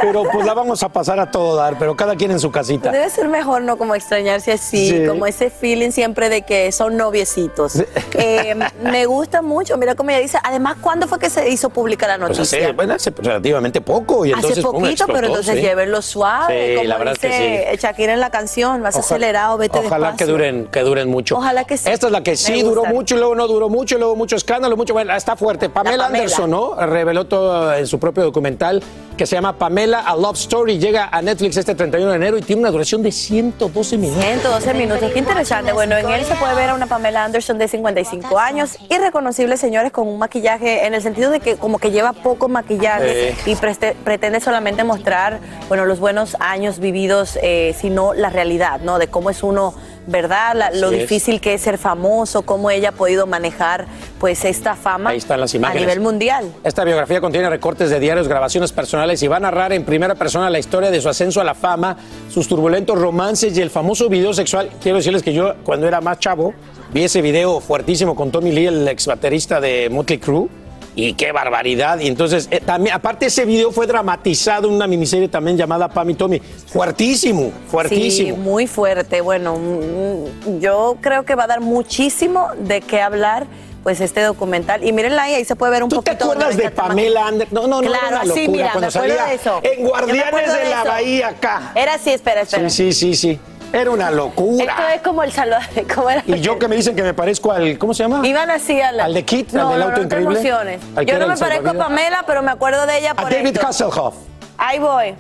[0.00, 2.90] pero pues la vamos a pasar a todo dar, pero cada quien en su casita.
[2.90, 3.76] Debe ser mejor, ¿no?
[3.76, 5.07] Como extrañarse así, Sí.
[5.07, 7.74] como ese feeling siempre de que son noviecitos.
[8.14, 10.38] Eh, me gusta mucho, mira cómo ella dice.
[10.42, 12.59] Además, ¿cuándo fue que se hizo pública la Pues noticia?
[12.64, 15.61] hace, bueno, hace relativamente poco y entonces Hace poquito, pero entonces sí.
[15.62, 16.76] llévenlo suave.
[16.76, 20.26] Como la verdad es que Shakira en la canción, vas Ojalá- acelerado, vete Ojalá despacio.
[20.26, 21.36] que duren, que duren mucho.
[21.36, 21.90] Ojalá que sí.
[21.90, 22.94] Esta es la que Me sí duró gusta.
[22.94, 24.93] mucho y luego no duró mucho luego mucho escándalo, mucho.
[24.93, 25.68] Bueno, está fuerte.
[25.68, 26.24] Pamela, Pamela.
[26.24, 26.74] Anderson, ¿no?
[26.86, 28.82] Reveló todo en su propio documental
[29.16, 30.78] que se llama Pamela A Love Story.
[30.78, 34.24] Llega a Netflix este 31 de enero y tiene una duración de 112 minutos.
[34.24, 35.72] 112 minutos, qué interesante.
[35.72, 39.93] Bueno, en él se puede ver a una Pamela Anderson de 55 años, irreconocible, señores,
[39.93, 43.95] con un maquillaje, en el sentido de que como que lleva poco maquillaje y preste-
[44.03, 48.99] pretende solamente mostrar, bueno, los buenos años vividos, eh, sino la realidad, ¿no?
[48.99, 49.74] De cómo es uno,
[50.07, 50.55] ¿verdad?
[50.55, 51.00] La- lo es.
[51.00, 53.86] difícil que es ser famoso, cómo ella ha podido manejar,
[54.18, 55.82] pues, esta fama Ahí están las a imágenes.
[55.82, 56.53] nivel mundial.
[56.64, 60.48] Esta biografía contiene recortes de diarios, grabaciones personales y va a narrar en primera persona
[60.50, 61.96] la historia de su ascenso a la fama,
[62.28, 64.70] sus turbulentos romances y el famoso video sexual.
[64.82, 66.55] Quiero decirles que yo, cuando era más chavo,
[66.92, 70.48] vi ese video fuertísimo con Tommy Lee, el ex baterista de Motley Crue.
[70.95, 71.99] Y qué barbaridad.
[72.01, 76.11] Y entonces, eh, también, aparte ese video fue dramatizado en una miniserie también llamada Pam
[76.11, 76.40] y Tommy.
[76.66, 78.34] Fuertísimo, fuertísimo.
[78.36, 79.20] Sí, muy fuerte.
[79.22, 83.47] Bueno, mm, yo creo que va a dar muchísimo de qué hablar.
[83.82, 84.84] Pues este documental.
[84.86, 86.26] Y mírenla ahí, ahí se puede ver un ¿Tú te poquito.
[86.28, 87.55] donde acuerdas de Pamela Anderson?
[87.55, 89.61] No, no, no, Claro, era una mira, cuando me salía de eso.
[89.61, 90.84] en Guardianes de, de la.
[90.84, 91.72] Bahía acá.
[91.74, 92.70] Era así, espera, espera.
[92.70, 93.40] Sí, sí, sí, sí.
[93.73, 94.64] Era una locura.
[94.64, 95.57] Esto es como el saludo.
[95.95, 96.23] ¿Cómo era?
[96.27, 98.27] Y yo que me dicen que me parezco al, ¿cómo se llama?
[98.27, 99.05] Iban así a la...
[99.07, 100.35] Al de Kit, no, al del no, auto no increíble.
[100.41, 100.81] emociones.
[100.95, 101.75] Al Yo no me parezco a.
[101.75, 103.66] Pamela, pero me acuerdo de ella A por David esto.
[103.66, 104.14] Hasselhoff.
[104.59, 105.14] Ahí voy.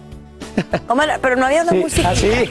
[1.22, 2.10] Pero no había una Sí, música.
[2.10, 2.28] así.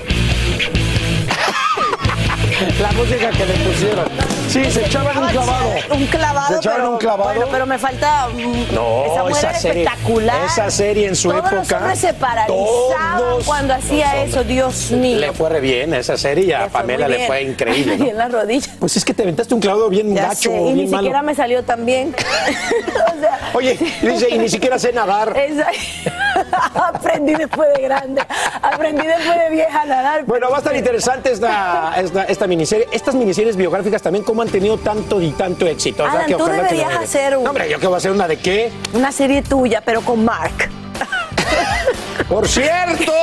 [2.82, 4.06] La música que le pusieron.
[4.52, 5.70] Sí, se echaban un clavado.
[5.94, 6.48] Un clavado.
[6.50, 7.24] Se echaban pero, un clavado.
[7.30, 8.28] Bueno, pero me falta.
[8.28, 10.46] mm, No, esa mujer era serie, espectacular.
[10.46, 11.56] esa serie en su Todos época.
[11.62, 15.20] Los hombres se paralizaban todos cuando hacía eso, Dios mío.
[15.20, 17.96] Le fue re bien esa serie y a Pamela le fue increíble.
[17.96, 18.06] Y ¿no?
[18.10, 18.70] en las rodillas.
[18.78, 21.04] Pues es que te aventaste un clavado bien Ya gacho, sé, y ni bien malo.
[21.04, 22.14] siquiera me salió tan bien.
[23.54, 25.34] Oye, dice, y ni siquiera sé nadar.
[25.38, 25.68] Esa-
[26.88, 28.22] Aprendí después de grande.
[28.62, 30.26] Aprendí después de vieja a nadar.
[30.26, 32.88] Bueno, va a estar interesante esta, esta, esta miniserie.
[32.92, 36.04] Estas miniseries biográficas también, ¿cómo han tenido tanto y tanto éxito?
[36.04, 37.98] O sea, Alan, que tú que deberías hacer un- No, hombre, ¿yo qué voy a
[37.98, 38.12] hacer?
[38.12, 38.72] ¿Una de qué?
[38.94, 40.70] Una serie tuya, pero con Mark.
[42.30, 43.14] Por cierto.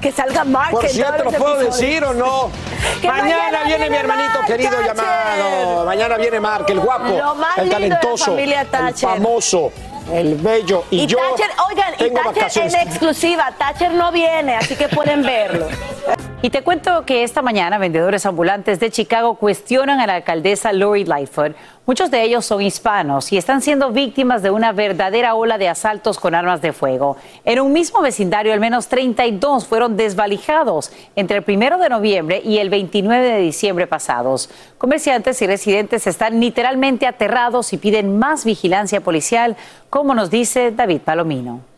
[0.00, 0.70] que salga Mark.
[0.72, 1.76] Por cierto, ¿lo puedo episodios.
[1.80, 2.50] decir o no?
[3.04, 5.84] Mañana viene mi hermanito querido llamado.
[5.84, 9.72] Mañana viene Mark, el guapo, Lo más el lindo de la talentoso, el famoso,
[10.12, 10.84] el bello.
[10.90, 12.74] Y, Y, yo Thatcher, oigan, y tengo Thatcher vacaciones.
[12.74, 13.52] en exclusiva.
[13.58, 15.68] Thatcher no viene, así que pueden verlo.
[16.42, 21.04] Y te cuento que esta mañana vendedores ambulantes de Chicago cuestionan a la alcaldesa Lori
[21.04, 21.56] Lightfoot.
[21.86, 26.18] Muchos de ellos son hispanos y están siendo víctimas de una verdadera ola de asaltos
[26.18, 27.16] con armas de fuego.
[27.44, 32.58] En un mismo vecindario, al menos 32 fueron desvalijados entre el primero de noviembre y
[32.58, 34.50] el 29 de diciembre pasados.
[34.78, 39.56] Comerciantes y residentes están literalmente aterrados y piden más vigilancia policial,
[39.90, 41.75] como nos dice David Palomino.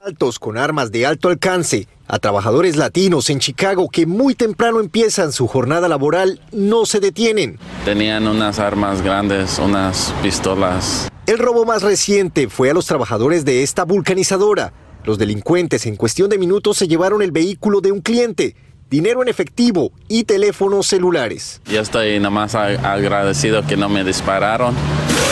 [0.00, 5.32] Altos con armas de alto alcance a trabajadores latinos en Chicago que muy temprano empiezan
[5.32, 7.58] su jornada laboral no se detienen.
[7.84, 11.08] Tenían unas armas grandes, unas pistolas.
[11.26, 14.72] El robo más reciente fue a los trabajadores de esta vulcanizadora.
[15.04, 18.54] Los delincuentes en cuestión de minutos se llevaron el vehículo de un cliente,
[18.90, 21.60] dinero en efectivo y teléfonos celulares.
[21.66, 24.74] Yo estoy nada más agradecido que no me dispararon,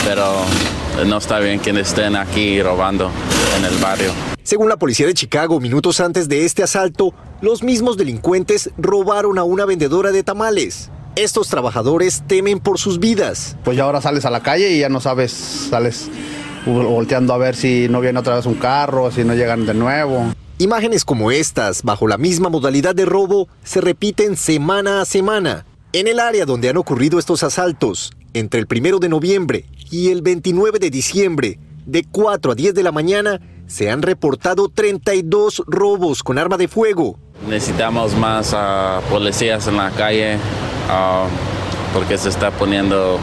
[0.05, 0.25] pero
[1.07, 3.11] no está bien que estén aquí robando
[3.59, 4.13] en el barrio.
[4.43, 9.45] Según la policía de Chicago, minutos antes de este asalto, los mismos delincuentes robaron a
[9.45, 10.91] una vendedora de tamales.
[11.17, 13.57] Estos trabajadores temen por sus vidas.
[13.65, 16.09] Pues ya ahora sales a la calle y ya no sabes, sales
[16.67, 19.75] vol- volteando a ver si no viene otra vez un carro, si no llegan de
[19.75, 20.27] nuevo.
[20.59, 25.67] Imágenes como estas, bajo la misma modalidad de robo, se repiten semana a semana.
[25.93, 30.23] En el área donde han ocurrido estos asaltos, entre el 1 de noviembre y el
[30.23, 36.23] 29 de diciembre, de 4 a 10 de la mañana, se han reportado 32 robos
[36.23, 37.19] con arma de fuego.
[37.47, 40.39] Necesitamos más ah, policías en la calle
[40.89, 41.27] ah,
[41.93, 43.21] porque se está poniendo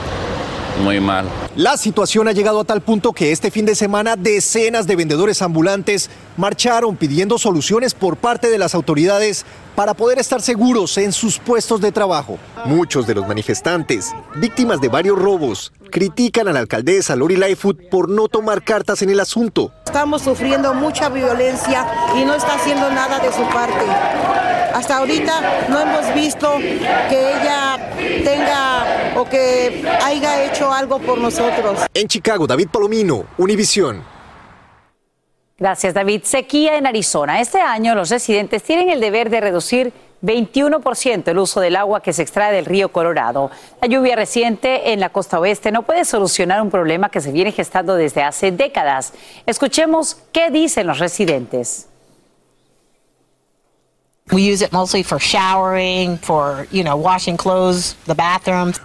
[0.82, 1.26] muy mal.
[1.56, 5.42] La situación ha llegado a tal punto que este fin de semana decenas de vendedores
[5.42, 9.46] ambulantes marcharon pidiendo soluciones por parte de las autoridades
[9.76, 12.38] para poder estar seguros en sus puestos de trabajo.
[12.66, 18.10] Muchos de los manifestantes, víctimas de varios robos, critican a la alcaldesa Lori Lightfoot por
[18.10, 19.72] no tomar cartas en el asunto.
[19.86, 21.86] Estamos sufriendo mucha violencia
[22.20, 24.63] y no está haciendo nada de su parte.
[24.74, 27.78] Hasta ahorita no hemos visto que ella
[28.24, 31.82] tenga o que haya hecho algo por nosotros.
[31.94, 34.04] En Chicago, David Palomino, Univisión.
[35.58, 36.24] Gracias, David.
[36.24, 37.40] Sequía en Arizona.
[37.40, 39.94] Este año los residentes tienen el deber de reducir
[40.24, 43.52] 21% el uso del agua que se extrae del río Colorado.
[43.82, 47.52] La lluvia reciente en la costa oeste no puede solucionar un problema que se viene
[47.52, 49.14] gestando desde hace décadas.
[49.46, 51.90] Escuchemos qué dicen los residentes.
[54.32, 58.80] We use it mostly for showering, for, you know, washing clothes, the bathrooms.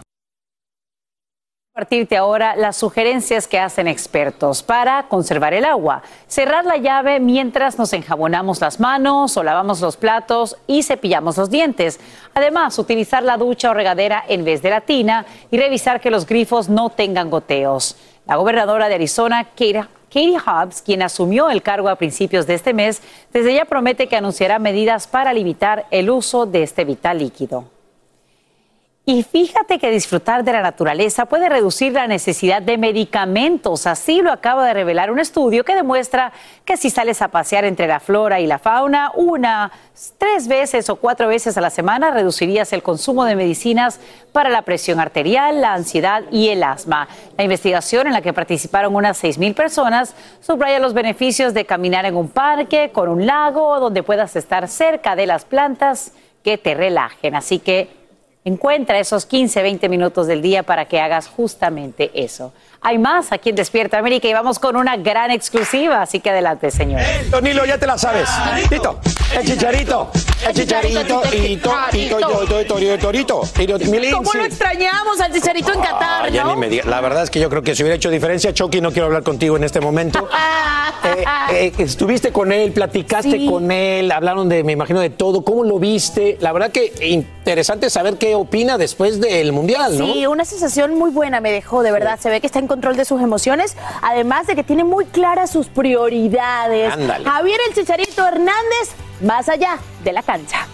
[1.78, 6.02] Compartirte ahora las sugerencias que hacen expertos para conservar el agua.
[6.26, 11.50] Cerrar la llave mientras nos enjabonamos las manos o lavamos los platos y cepillamos los
[11.50, 12.00] dientes.
[12.34, 16.26] Además, utilizar la ducha o regadera en vez de la tina y revisar que los
[16.26, 17.96] grifos no tengan goteos.
[18.26, 22.72] La gobernadora de Arizona, Katie Katie Hobbs, quien asumió el cargo a principios de este
[22.72, 23.02] mes,
[23.32, 27.77] desde ya promete que anunciará medidas para limitar el uso de este vital líquido.
[29.10, 33.86] Y fíjate que disfrutar de la naturaleza puede reducir la necesidad de medicamentos.
[33.86, 36.30] Así lo acaba de revelar un estudio que demuestra
[36.66, 39.72] que si sales a pasear entre la flora y la fauna una,
[40.18, 43.98] tres veces o cuatro veces a la semana, reducirías el consumo de medicinas
[44.32, 47.08] para la presión arterial, la ansiedad y el asma.
[47.38, 52.14] La investigación en la que participaron unas 6.000 personas subraya los beneficios de caminar en
[52.14, 56.12] un parque, con un lago, donde puedas estar cerca de las plantas
[56.44, 57.34] que te relajen.
[57.34, 57.97] Así que
[58.48, 62.54] Encuentra esos 15, 20 minutos del día para que hagas justamente eso.
[62.80, 66.70] Hay más aquí en Despierta América y vamos con una gran exclusiva, así que adelante,
[66.70, 67.02] señor.
[67.30, 68.26] Tonilo, ya te la sabes.
[68.70, 69.00] Tito,
[69.36, 70.10] el chicharito.
[70.46, 71.00] El chicharito,
[71.32, 73.42] y to, y to, to, to, torito,
[74.12, 76.56] ¿Cómo lo extrañamos al chicharito en Qatar, no?
[76.84, 79.22] La verdad es que yo creo que si hubiera hecho diferencia, Chucky, no quiero hablar
[79.22, 80.28] contigo en este momento.
[81.08, 85.42] Eh, eh, estuviste con él, platicaste con él, hablaron de, me imagino, de todo.
[85.42, 86.36] ¿Cómo lo viste?
[86.40, 90.12] La verdad que interesante saber qué opina después del Mundial, ¿no?
[90.12, 92.18] Sí, una sensación muy buena me dejó, de verdad.
[92.20, 95.50] Se ve que está en control de sus emociones, además de que tiene muy claras
[95.50, 96.92] sus prioridades.
[96.92, 97.24] Ándale.
[97.24, 100.66] Javier el Chicharito Hernández, más allá de la cancha.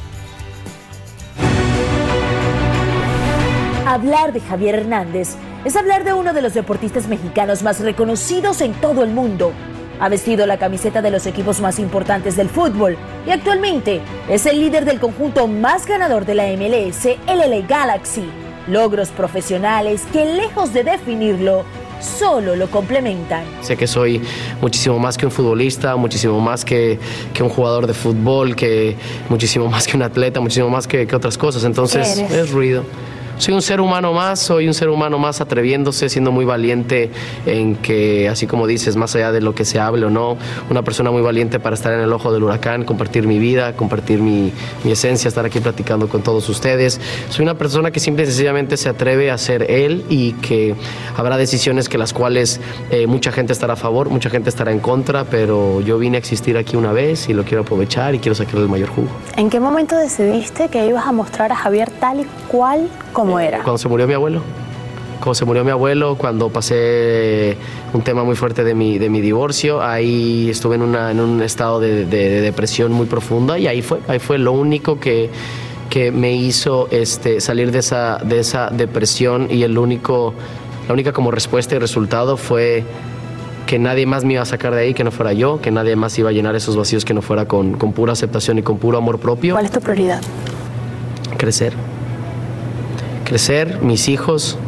[3.86, 8.72] Hablar de Javier Hernández es hablar de uno de los deportistas mexicanos más reconocidos en
[8.74, 9.52] todo el mundo.
[10.00, 14.60] Ha vestido la camiseta de los equipos más importantes del fútbol y actualmente es el
[14.60, 18.28] líder del conjunto más ganador de la MLS, el LA Galaxy.
[18.66, 21.64] Logros profesionales que lejos de definirlo,
[22.00, 23.44] solo lo complementan.
[23.60, 24.22] Sé que soy
[24.60, 26.98] muchísimo más que un futbolista, muchísimo más que,
[27.32, 28.96] que un jugador de fútbol, que
[29.28, 31.64] muchísimo más que un atleta, muchísimo más que, que otras cosas.
[31.64, 32.84] Entonces es ruido.
[33.38, 37.10] Soy un ser humano más, soy un ser humano más atreviéndose, siendo muy valiente
[37.46, 40.36] en que, así como dices, más allá de lo que se hable o no,
[40.70, 44.20] una persona muy valiente para estar en el ojo del huracán, compartir mi vida, compartir
[44.20, 44.52] mi,
[44.84, 47.00] mi esencia, estar aquí platicando con todos ustedes.
[47.28, 50.74] Soy una persona que simple y sencillamente se atreve a ser él y que
[51.16, 52.60] habrá decisiones que las cuales
[52.90, 56.20] eh, mucha gente estará a favor, mucha gente estará en contra, pero yo vine a
[56.20, 59.08] existir aquí una vez y lo quiero aprovechar y quiero sacarle el mayor jugo.
[59.36, 63.62] ¿En qué momento decidiste que ibas a mostrar a Javier tal y cual como era?
[63.62, 64.42] Cuando se murió mi abuelo.
[65.20, 67.56] Cuando se murió mi abuelo, cuando pasé
[67.94, 71.40] un tema muy fuerte de mi, de mi divorcio, ahí estuve en, una, en un
[71.40, 75.30] estado de, de- de depresión muy profunda y ahí fue, ahí fue lo único que,
[75.88, 80.34] que me hizo este, salir de esa, de esa depresión y el único,
[80.88, 82.84] la única como respuesta y resultado fue
[83.66, 85.96] que nadie más me iba a sacar de ahí que no fuera yo, que nadie
[85.96, 88.76] más iba a llenar esos vacíos que no fuera con, con pura aceptación y con
[88.76, 89.54] puro amor propio.
[89.54, 90.20] ¿Cuál es tu prioridad?
[91.38, 91.72] Crecer.
[93.24, 94.58] Crecer, mis hijos.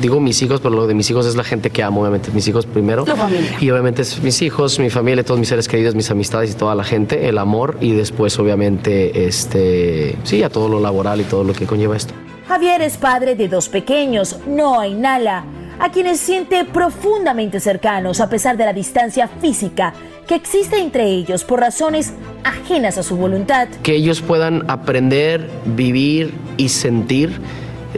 [0.00, 2.30] Digo mis hijos, pero lo de mis hijos es la gente que amo, obviamente.
[2.32, 3.04] Mis hijos primero.
[3.04, 3.56] Tu familia.
[3.60, 6.74] Y obviamente es mis hijos, mi familia, todos mis seres queridos, mis amistades y toda
[6.74, 11.44] la gente, el amor y después obviamente, este, sí, a todo lo laboral y todo
[11.44, 12.14] lo que conlleva esto.
[12.48, 15.44] Javier es padre de dos pequeños, Noah y Nala,
[15.78, 19.92] a quienes siente profundamente cercanos a pesar de la distancia física
[20.26, 22.12] que existe entre ellos por razones
[22.44, 23.68] ajenas a su voluntad.
[23.82, 27.38] que ellos puedan aprender, vivir y sentir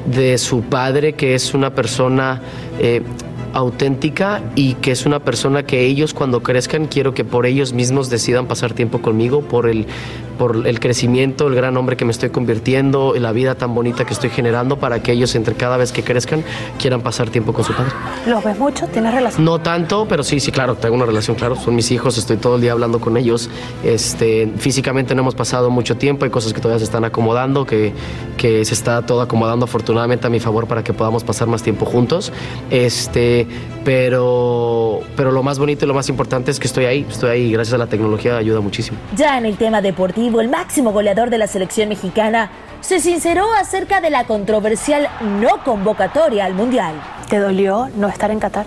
[0.06, 2.40] de su padre, que es una persona
[2.78, 3.02] eh,
[3.52, 8.10] auténtica y que es una persona que ellos cuando crezcan quiero que por ellos mismos
[8.10, 9.86] decidan pasar tiempo conmigo por el
[10.42, 14.12] por el crecimiento, el gran hombre que me estoy convirtiendo, la vida tan bonita que
[14.12, 16.42] estoy generando para que ellos entre cada vez que crezcan
[16.80, 17.92] quieran pasar tiempo con su padre.
[18.26, 18.86] ¿Los ves mucho?
[18.88, 19.44] ¿Tienes relación?
[19.44, 21.54] No tanto, pero sí, sí, claro, tengo una relación, claro.
[21.56, 23.50] Son mis hijos, estoy todo el día hablando con ellos.
[23.84, 27.92] Este, físicamente no hemos pasado mucho tiempo, hay cosas que todavía se están acomodando, que,
[28.36, 31.84] que se está todo acomodando afortunadamente a mi favor para que podamos pasar más tiempo
[31.86, 32.32] juntos.
[32.70, 33.41] Este,
[33.84, 37.52] pero, pero lo más bonito y lo más importante es que estoy ahí, estoy ahí,
[37.52, 38.98] gracias a la tecnología ayuda muchísimo.
[39.16, 44.00] Ya en el tema deportivo, el máximo goleador de la selección mexicana se sinceró acerca
[44.00, 45.08] de la controversial
[45.40, 46.94] no convocatoria al Mundial.
[47.28, 48.66] ¿Te dolió no estar en Qatar?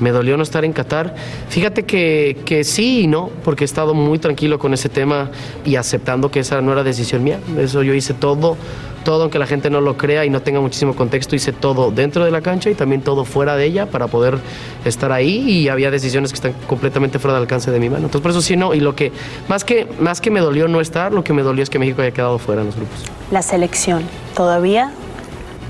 [0.00, 1.14] Me dolió no estar en Qatar.
[1.48, 5.30] Fíjate que, que sí y no, porque he estado muy tranquilo con ese tema
[5.64, 7.38] y aceptando que esa no era decisión mía.
[7.58, 8.56] Eso yo hice todo,
[9.04, 12.24] todo, aunque la gente no lo crea y no tenga muchísimo contexto, hice todo dentro
[12.24, 14.36] de la cancha y también todo fuera de ella para poder
[14.84, 18.06] estar ahí y había decisiones que están completamente fuera del alcance de mi mano.
[18.06, 19.12] Entonces por eso sí no, y lo que
[19.48, 22.02] más que, más que me dolió no estar, lo que me dolió es que México
[22.02, 22.98] haya quedado fuera en los grupos.
[23.30, 24.02] La selección,
[24.34, 24.90] ¿todavía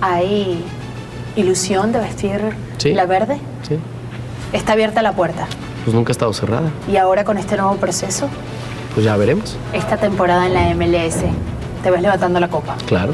[0.00, 0.64] hay
[1.36, 2.40] ilusión de vestir
[2.78, 2.92] Sí.
[2.92, 3.38] la verde?
[3.68, 3.76] Sí,
[4.56, 5.46] Está abierta la puerta.
[5.84, 6.70] pues nunca ha estado cerrada.
[6.90, 8.28] Y ahora con este nuevo proceso,
[8.94, 9.56] Pues ya veremos.
[9.74, 11.18] esta temporada en la MLS,
[11.82, 12.74] te ves levantando la copa.
[12.86, 13.12] Claro.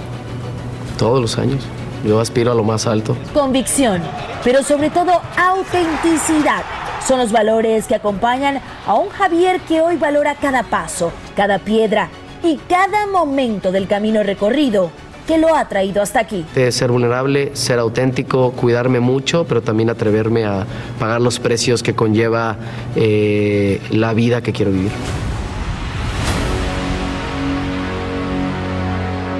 [0.97, 1.65] Todos los años.
[2.05, 3.17] Yo aspiro a lo más alto.
[3.35, 4.01] Convicción,
[4.45, 6.63] pero sobre todo autenticidad.
[7.07, 12.09] Son los valores que acompañan a un Javier que hoy valora cada paso, cada piedra
[12.45, 14.91] y cada momento del camino recorrido
[15.27, 16.45] que lo ha traído hasta aquí.
[16.55, 20.67] de ser vulnerable, ser auténtico, cuidarme mucho, pero también atreverme a
[20.99, 22.57] pagar los precios que conlleva
[22.97, 24.93] eh, la vida que quiero vivir.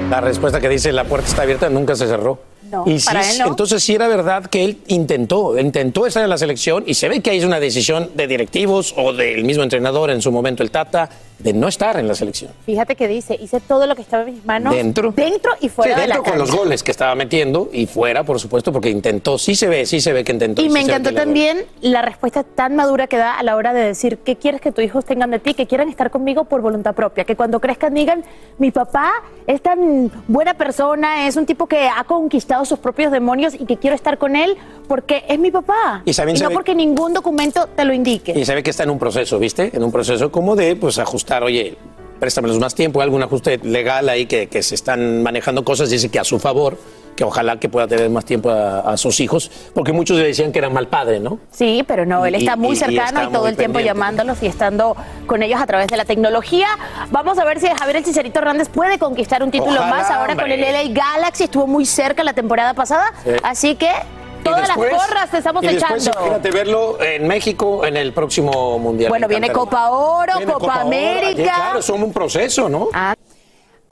[0.09, 2.52] La respuesta que dice la puerta está abierta nunca se cerró.
[2.73, 3.47] No, y sí, para él no.
[3.47, 7.21] entonces sí era verdad que él intentó, intentó estar en la selección y se ve
[7.21, 10.71] que ahí es una decisión de directivos o del mismo entrenador en su momento, el
[10.71, 11.09] Tata,
[11.39, 12.51] de no estar en la selección.
[12.65, 14.73] Fíjate que dice, hice todo lo que estaba en mis manos.
[14.73, 15.11] Dentro.
[15.11, 18.23] Dentro y fuera Sí, de la dentro con los goles que estaba metiendo y fuera,
[18.23, 20.61] por supuesto, porque intentó, sí se ve, sí se ve que intentó.
[20.61, 23.81] Y sí me encantó también la respuesta tan madura que da a la hora de
[23.81, 26.95] decir qué quieres que tus hijos tengan de ti, que quieran estar conmigo por voluntad
[26.95, 28.23] propia, que cuando crezcan digan,
[28.57, 29.11] mi papá
[29.45, 33.77] es tan buena persona, es un tipo que ha conquistado sus propios demonios y que
[33.77, 34.55] quiero estar con él
[34.87, 36.01] porque es mi papá.
[36.05, 36.11] Y
[36.41, 38.33] no porque ningún documento te lo indique.
[38.37, 39.71] Y se ve que está en un proceso, ¿viste?
[39.73, 41.77] En un proceso como de pues ajustar, oye,
[42.19, 46.19] préstamelos más tiempo, algún ajuste legal ahí que, que se están manejando cosas, dice que
[46.19, 46.77] a su favor,
[47.15, 50.51] que ojalá que pueda tener más tiempo a, a sus hijos, porque muchos le decían
[50.51, 51.39] que era mal padre, ¿no?
[51.51, 53.99] Sí, pero no, él está y- muy y cercano y, todo el tiempo pendiente.
[53.99, 54.95] llamándolos y estando
[55.27, 56.67] con ellos a través de la tecnología.
[57.11, 60.35] Vamos a ver si Javier el Chicharito Hernández puede conquistar un título Ojalá, más ahora
[60.35, 60.59] con el.
[60.61, 61.43] LA Galaxy.
[61.45, 63.31] Estuvo muy cerca la temporada pasada, Sí.
[63.43, 63.89] así que
[64.43, 66.19] todas después- las porras te estamos y después, echando.
[66.19, 69.09] imagínate verlo en México en el próximo Mundial.
[69.09, 69.51] Bueno, viene.
[69.51, 71.43] Copa Oro, Viene Copa, América.
[71.55, 72.89] Claro, son un proceso, ¿no?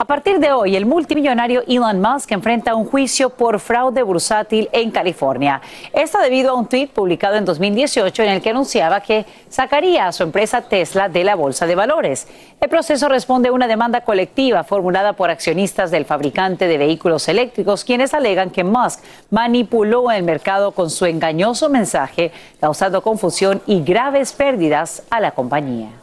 [0.02, 4.90] A partir de hoy, el multimillonario Elon Musk enfrenta un juicio por fraude bursátil en
[4.90, 5.62] California.
[5.92, 10.12] Esto debido a un tuit publicado en 2018 en el que anunciaba que sacaría a
[10.12, 12.26] su empresa Tesla de la bolsa de valores.
[12.60, 17.84] El proceso responde a una demanda colectiva formulada por accionistas del fabricante de vehículos eléctricos,
[17.84, 24.32] quienes alegan que Musk manipuló el mercado con su engañoso mensaje, causando confusión y graves
[24.32, 26.01] pérdidas a la compañía.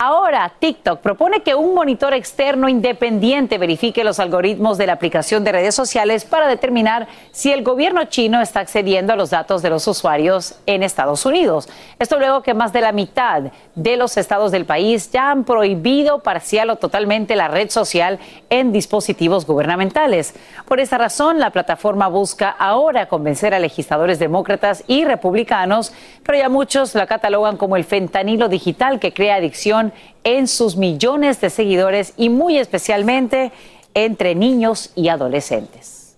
[0.00, 5.50] Ahora, TikTok propone que un monitor externo independiente verifique los algoritmos de la aplicación de
[5.50, 9.88] redes sociales para determinar si el gobierno chino está accediendo a los datos de los
[9.88, 11.68] usuarios en Estados Unidos.
[11.98, 16.20] Esto luego que más de la mitad de los estados del país ya han prohibido
[16.20, 18.20] parcial o totalmente la red social
[18.50, 20.32] en dispositivos gubernamentales.
[20.68, 25.92] Por esta razón, la plataforma busca ahora convencer a legisladores demócratas y republicanos,
[26.22, 29.87] pero ya muchos la catalogan como el fentanilo digital que crea adicción
[30.24, 33.52] en sus millones de seguidores y muy especialmente
[33.94, 36.16] entre niños y adolescentes.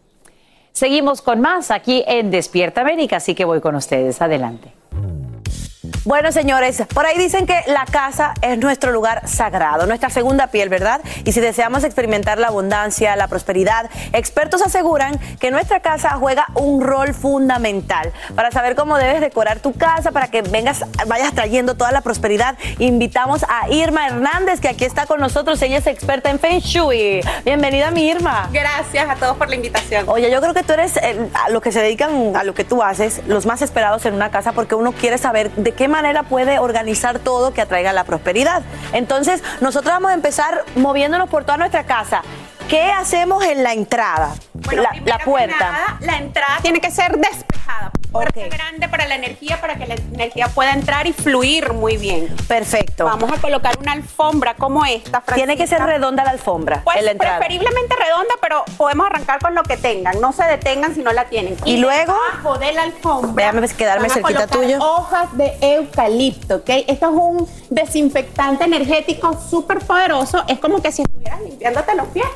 [0.72, 4.22] Seguimos con más aquí en Despierta América, así que voy con ustedes.
[4.22, 4.72] Adelante.
[6.04, 10.68] Bueno, señores, por ahí dicen que la casa es nuestro lugar sagrado, nuestra segunda piel,
[10.68, 11.00] ¿verdad?
[11.24, 16.82] Y si deseamos experimentar la abundancia, la prosperidad, expertos aseguran que nuestra casa juega un
[16.82, 18.12] rol fundamental.
[18.34, 22.56] Para saber cómo debes decorar tu casa, para que vengas, vayas trayendo toda la prosperidad,
[22.78, 25.60] invitamos a Irma Hernández, que aquí está con nosotros.
[25.62, 27.20] Ella es experta en Feng Shui.
[27.44, 28.48] Bienvenida, mi Irma.
[28.52, 30.08] Gracias a todos por la invitación.
[30.08, 32.64] Oye, yo creo que tú eres, eh, a los que se dedican a lo que
[32.64, 36.24] tú haces, los más esperados en una casa porque uno quiere saber de qué manera
[36.24, 38.62] puede organizar todo que atraiga la prosperidad.
[38.92, 42.22] Entonces, nosotros vamos a empezar moviéndonos por toda nuestra casa.
[42.70, 44.32] ¿Qué hacemos en la entrada?
[44.54, 45.58] Bueno, la, la puerta.
[45.58, 47.90] nada, la entrada tiene que ser despejada.
[48.12, 52.28] Puerta grande para la energía, para que la energía pueda entrar y fluir muy bien.
[52.48, 53.04] Perfecto.
[53.04, 55.20] Vamos a colocar una alfombra como esta.
[55.34, 57.38] Tiene que ser redonda la alfombra Pues en la entrada.
[57.38, 60.20] preferiblemente redonda, pero podemos arrancar con lo que tengan.
[60.20, 61.56] No se detengan si no la tienen.
[61.64, 63.46] Y luego- debajo de la alfombra.
[63.46, 64.78] Déjame quedarme van a cerquita tuyo.
[64.80, 66.68] Hojas de eucalipto, ¿ok?
[66.88, 70.44] Esto es un desinfectante energético súper poderoso.
[70.48, 72.26] Es como que si estuvieras limpiándote los pies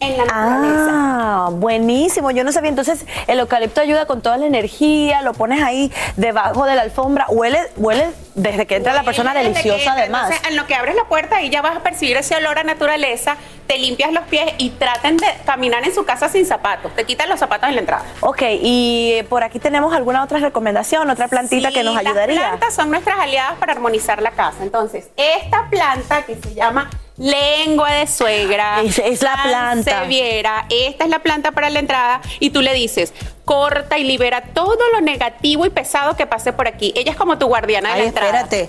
[0.00, 0.90] en la naturaleza.
[0.90, 2.30] Ah, buenísimo.
[2.30, 2.70] Yo no sabía.
[2.70, 7.26] Entonces, el eucalipto ayuda con toda la energía, lo pones ahí debajo de la alfombra.
[7.28, 10.24] Huele, huele desde que entra la persona deliciosa, entra, además.
[10.24, 12.64] entonces, en lo que abres la puerta y ya vas a percibir ese olor a
[12.64, 13.36] naturaleza,
[13.66, 16.94] te limpias los pies y traten de caminar en su casa sin zapatos.
[16.94, 18.04] Te quitan los zapatos en la entrada.
[18.20, 22.40] Ok, y por aquí tenemos alguna otra recomendación, otra plantita que nos ayudaría.
[22.40, 24.62] Las plantas son nuestras aliadas para armonizar la casa.
[24.62, 29.90] Entonces, esta planta que se llama lengua de suegra, Es- es la planta.
[29.90, 33.12] Sansevieria, esta es la planta para la entrada y tú le dices,
[33.44, 36.92] corta y libera todo lo negativo y pesado que pase por aquí.
[36.96, 38.40] Ella es como tu guardiana de la entrada.
[38.42, 38.68] espérate.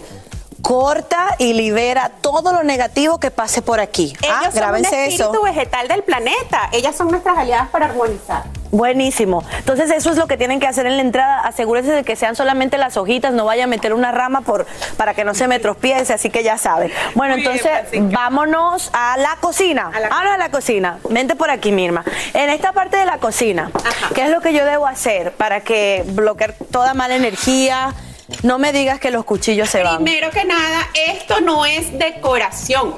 [0.68, 4.14] Corta y libera todo lo negativo que pase por aquí.
[4.22, 5.42] Ellos ah, son un espíritu eso.
[5.42, 6.68] vegetal del planeta.
[6.74, 8.44] Ellas son nuestras aliadas para armonizar.
[8.70, 9.46] Buenísimo.
[9.60, 11.40] Entonces eso es lo que tienen que hacer en la entrada.
[11.40, 14.66] Asegúrense de que sean solamente las hojitas, no vaya a meter una rama por,
[14.98, 16.92] para que no se me tropiece, así que ya saben.
[17.16, 19.90] Bueno, Muy bien, entonces vámonos a la cocina.
[20.10, 21.00] Vámonos a la cocina.
[21.10, 22.04] Vente por aquí, Mirma.
[22.34, 23.72] En esta parte de la cocina,
[24.14, 27.96] ¿qué es lo que yo debo hacer para que bloquear toda mala energía?
[28.44, 30.04] No me digas que los cuchillos se van.
[30.04, 32.96] Primero que nada, esto no es decoración.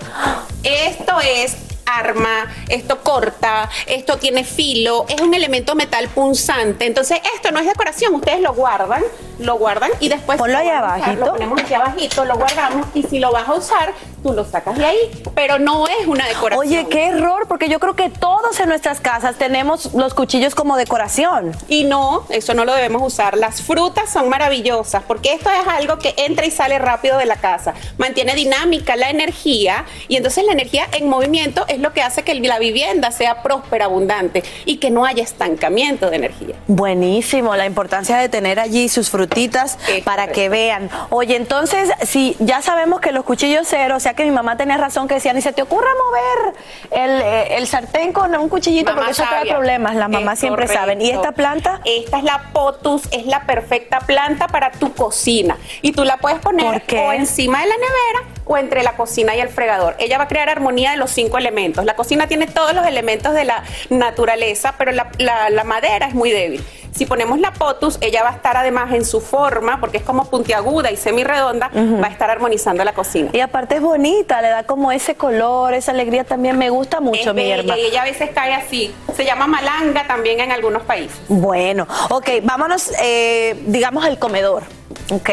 [0.64, 6.86] Esto es arma, esto corta, esto tiene filo, es un elemento metal punzante.
[6.86, 9.04] Entonces, esto no es decoración, ustedes lo guardan,
[9.40, 11.26] lo guardan y después Ponlo lo ahí usar, abajito.
[11.26, 14.78] Lo ponemos aquí abajito, lo guardamos y si lo vas a usar, tú lo sacas
[14.78, 14.98] de ahí,
[15.36, 16.68] pero no es una decoración.
[16.68, 20.78] Oye, qué error, porque yo creo que todos en nuestras casas tenemos los cuchillos como
[20.78, 21.52] decoración.
[21.68, 23.38] Y no, eso no lo debemos usar.
[23.38, 27.38] Las frutas son maravillosas porque esto es algo que entra y sale rápido de la
[27.38, 27.74] casa.
[27.98, 32.34] Mantiene dinámica la energía y entonces la energía en movimiento es lo que hace que
[32.36, 36.56] la vivienda sea próspera, abundante y que no haya estancamiento de energía.
[36.68, 40.90] Buenísimo, la importancia de tener allí sus frutitas para que vean.
[41.10, 44.78] Oye, entonces, si ya sabemos que los cuchillos cero, o sea que mi mamá tenía
[44.78, 46.56] razón que decía, ni se te ocurra mover
[46.92, 49.54] el, eh, el sartén con un cuchillito Mamá porque eso trae sabia.
[49.54, 51.02] problemas, las mamás Es siempre saben.
[51.02, 51.82] ¿Y esta planta?
[51.86, 55.58] Esta es la potus, es la perfecta planta para tu cocina.
[55.82, 59.40] Y tú la puedes poner o encima de la nevera o entre la cocina y
[59.40, 59.96] el fregador.
[60.00, 61.86] Ella va a crear armonía de los cinco elementos.
[61.86, 66.16] La cocina tiene todos los elementos de la naturaleza, pero la, la- la madera es
[66.16, 66.64] muy débil.
[66.96, 70.26] Si ponemos la potus, ella va a estar además en su forma, porque es como
[70.26, 71.70] puntiaguda y semi-redonda,
[72.02, 73.30] va a estar armonizando la cocina.
[73.32, 76.58] Y aparte es bonita, le da como ese color, esa alegría también.
[76.58, 77.78] Me gusta mucho, Es mi hermana.
[77.78, 78.92] y ella a veces cae así.
[79.16, 81.16] Se llama malanga también en algunos países.
[81.28, 84.64] Bueno, ok, vámonos, eh, digamos, al comedor.
[85.12, 85.30] Ok.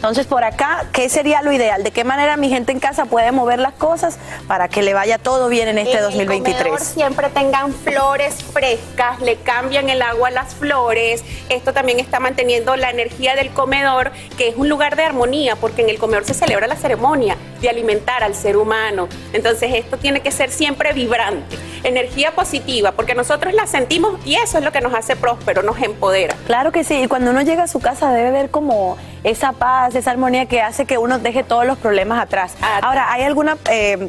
[0.00, 1.84] Entonces, por acá, ¿qué sería lo ideal?
[1.84, 4.18] ¿De qué manera mi gente en casa puede mover las cosas
[4.48, 6.56] para que le vaya todo bien en este En el 2023?
[6.62, 11.22] comedor siempre tengan flores frescas, le cambian el agua a las flores.
[11.50, 15.82] Esto también está manteniendo la energía del comedor, que es un lugar de armonía, porque
[15.82, 19.06] en el comedor se celebra la ceremonia de alimentar al ser humano.
[19.34, 24.56] Entonces esto tiene que ser siempre vibrante, energía positiva, porque nosotros la sentimos y eso
[24.56, 26.36] es lo que nos hace próspero, nos empodera.
[26.46, 29.89] Claro que sí, y cuando uno llega a su casa debe ver como esa paz,
[29.98, 32.54] esa armonía que hace que uno deje todos los problemas atrás.
[32.82, 33.50] Ahora, ¿hay algún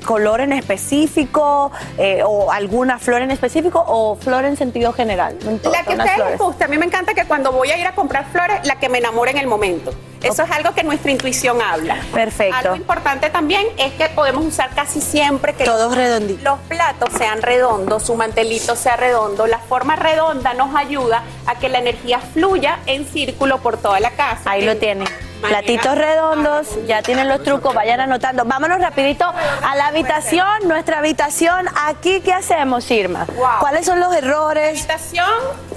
[0.06, 5.38] color en específico eh, o alguna flor en específico o flor en sentido general?
[5.44, 6.64] No importa, La que ustedes les guste.
[6.64, 9.00] A mí me encanta que cuando voy a ir a comprar flores, la que me
[9.00, 9.94] enamore en el momento.
[10.22, 11.98] Eso es algo que nuestra intuición habla.
[12.14, 12.56] Perfecto.
[12.56, 16.44] Algo importante también es que podemos usar casi siempre que Todos los, redonditos.
[16.44, 19.48] los platos sean redondos, su mantelito sea redondo.
[19.48, 24.12] La forma redonda nos ayuda a que la energía fluya en círculo por toda la
[24.12, 24.52] casa.
[24.52, 25.08] Ahí lo tienen.
[25.42, 28.46] Platitos redondos, ya tienen los trucos, vayan anotando.
[28.46, 31.66] Vámonos rapidito a la habitación, nuestra habitación.
[31.88, 33.26] Aquí, ¿qué hacemos, Irma?
[33.60, 34.80] ¿Cuáles son los errores?
[34.82, 35.26] Habitación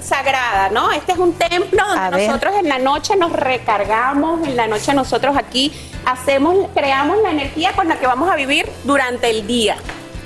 [0.05, 0.91] sagrada, ¿no?
[0.91, 5.35] Este es un templo donde nosotros en la noche nos recargamos, en la noche nosotros
[5.37, 5.73] aquí
[6.05, 9.77] hacemos, creamos la energía con la que vamos a vivir durante el día.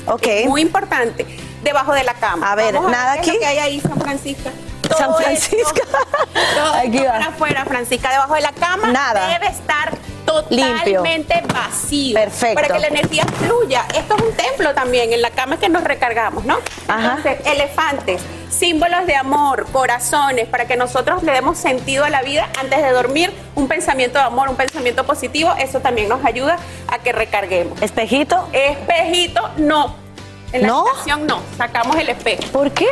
[0.05, 0.27] Ok.
[0.45, 1.25] muy importante.
[1.63, 2.51] Debajo de la cama.
[2.51, 3.39] A ver, Vamos nada qué es lo aquí.
[3.39, 4.49] que hay ahí, San Francisco.
[4.97, 5.73] San Francisco.
[6.35, 7.11] esto, Aquí va.
[7.11, 8.87] para afuera, Francisca, debajo de la cama.
[8.91, 9.27] Nada.
[9.27, 9.97] Debe estar
[10.49, 10.99] Limpio.
[10.99, 12.15] totalmente vacío.
[12.15, 12.55] Perfecto.
[12.55, 13.85] Para que la energía fluya.
[13.95, 15.13] Esto es un templo también.
[15.13, 16.57] En la cama es que nos recargamos, ¿no?
[16.87, 22.47] Entonces, elefantes, símbolos de amor, corazones, para que nosotros le demos sentido a la vida
[22.59, 23.33] antes de dormir.
[23.55, 26.57] Un pensamiento de amor, un pensamiento positivo, eso también nos ayuda
[26.87, 27.81] a que recarguemos.
[27.81, 28.47] ¿Espejito?
[28.53, 30.08] Espejito, no.
[30.51, 30.79] En la ¿No?
[30.87, 32.41] habitación no, sacamos el espejo.
[32.51, 32.87] ¿Por qué?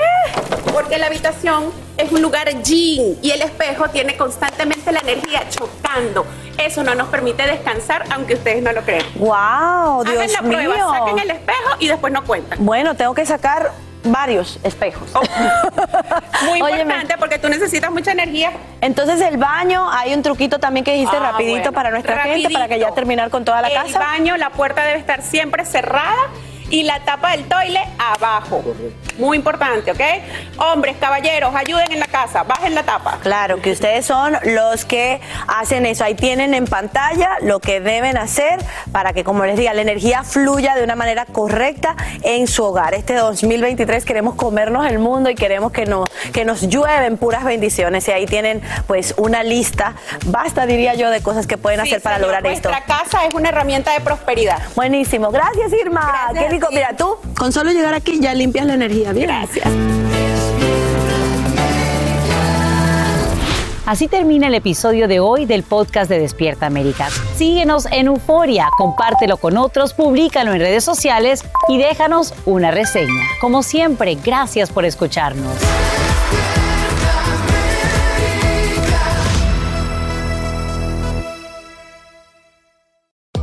[0.73, 6.25] Porque la habitación es un lugar yin y el espejo tiene constantemente la energía chocando.
[6.57, 9.05] Eso no nos permite descansar, aunque ustedes no lo crean.
[9.15, 10.03] ¡Wow!
[10.03, 12.63] Dios Hagan la prueba, saquen el espejo y después no cuentan.
[12.63, 13.71] Bueno, tengo que sacar
[14.03, 15.09] varios espejos.
[16.45, 16.81] Muy Óyeme.
[16.81, 18.51] importante porque tú necesitas mucha energía.
[18.81, 21.71] Entonces el baño, hay un truquito también que dijiste Ah, rapidito bueno.
[21.73, 23.97] para nuestra gente, para que ya terminar con toda la el casa.
[23.99, 26.13] baño, la puerta debe estar siempre cerrada
[26.69, 28.64] y la tapa del toile abajo.
[29.18, 30.02] Muy importante, ¿ok?
[30.57, 33.19] Hombres, caballeros, ayuden en la casa, bajen la tapa.
[33.22, 36.03] Claro, que ustedes son los que hacen eso.
[36.03, 38.60] Ahí tienen en pantalla lo que deben hacer
[38.91, 42.94] para que, como les diga, la energía fluya de una manera correcta en su hogar.
[42.94, 48.07] Este 2023 queremos comernos el mundo y queremos que nos, que nos llueven puras bendiciones.
[48.07, 49.95] Y ahí tienen pues una lista,
[50.26, 52.69] basta diría yo, de cosas que pueden Sí, hacer para señor, lograr esto.
[52.69, 54.60] Nuestra casa es una herramienta de prosperidad.
[54.76, 55.31] Buenísimo.
[55.31, 56.30] Gracias, Irma.
[56.31, 56.67] Gracias Qué rico.
[56.71, 59.13] Mira, tú con solo llegar aquí ya limpias la energía.
[59.13, 59.27] Bien.
[59.27, 59.67] Gracias.
[63.85, 67.07] Así termina el episodio de hoy del podcast de Despierta América.
[67.38, 73.23] Síguenos en Euforia, compártelo con otros, públicalo en redes sociales y déjanos una reseña.
[73.39, 75.55] Como siempre, gracias por escucharnos.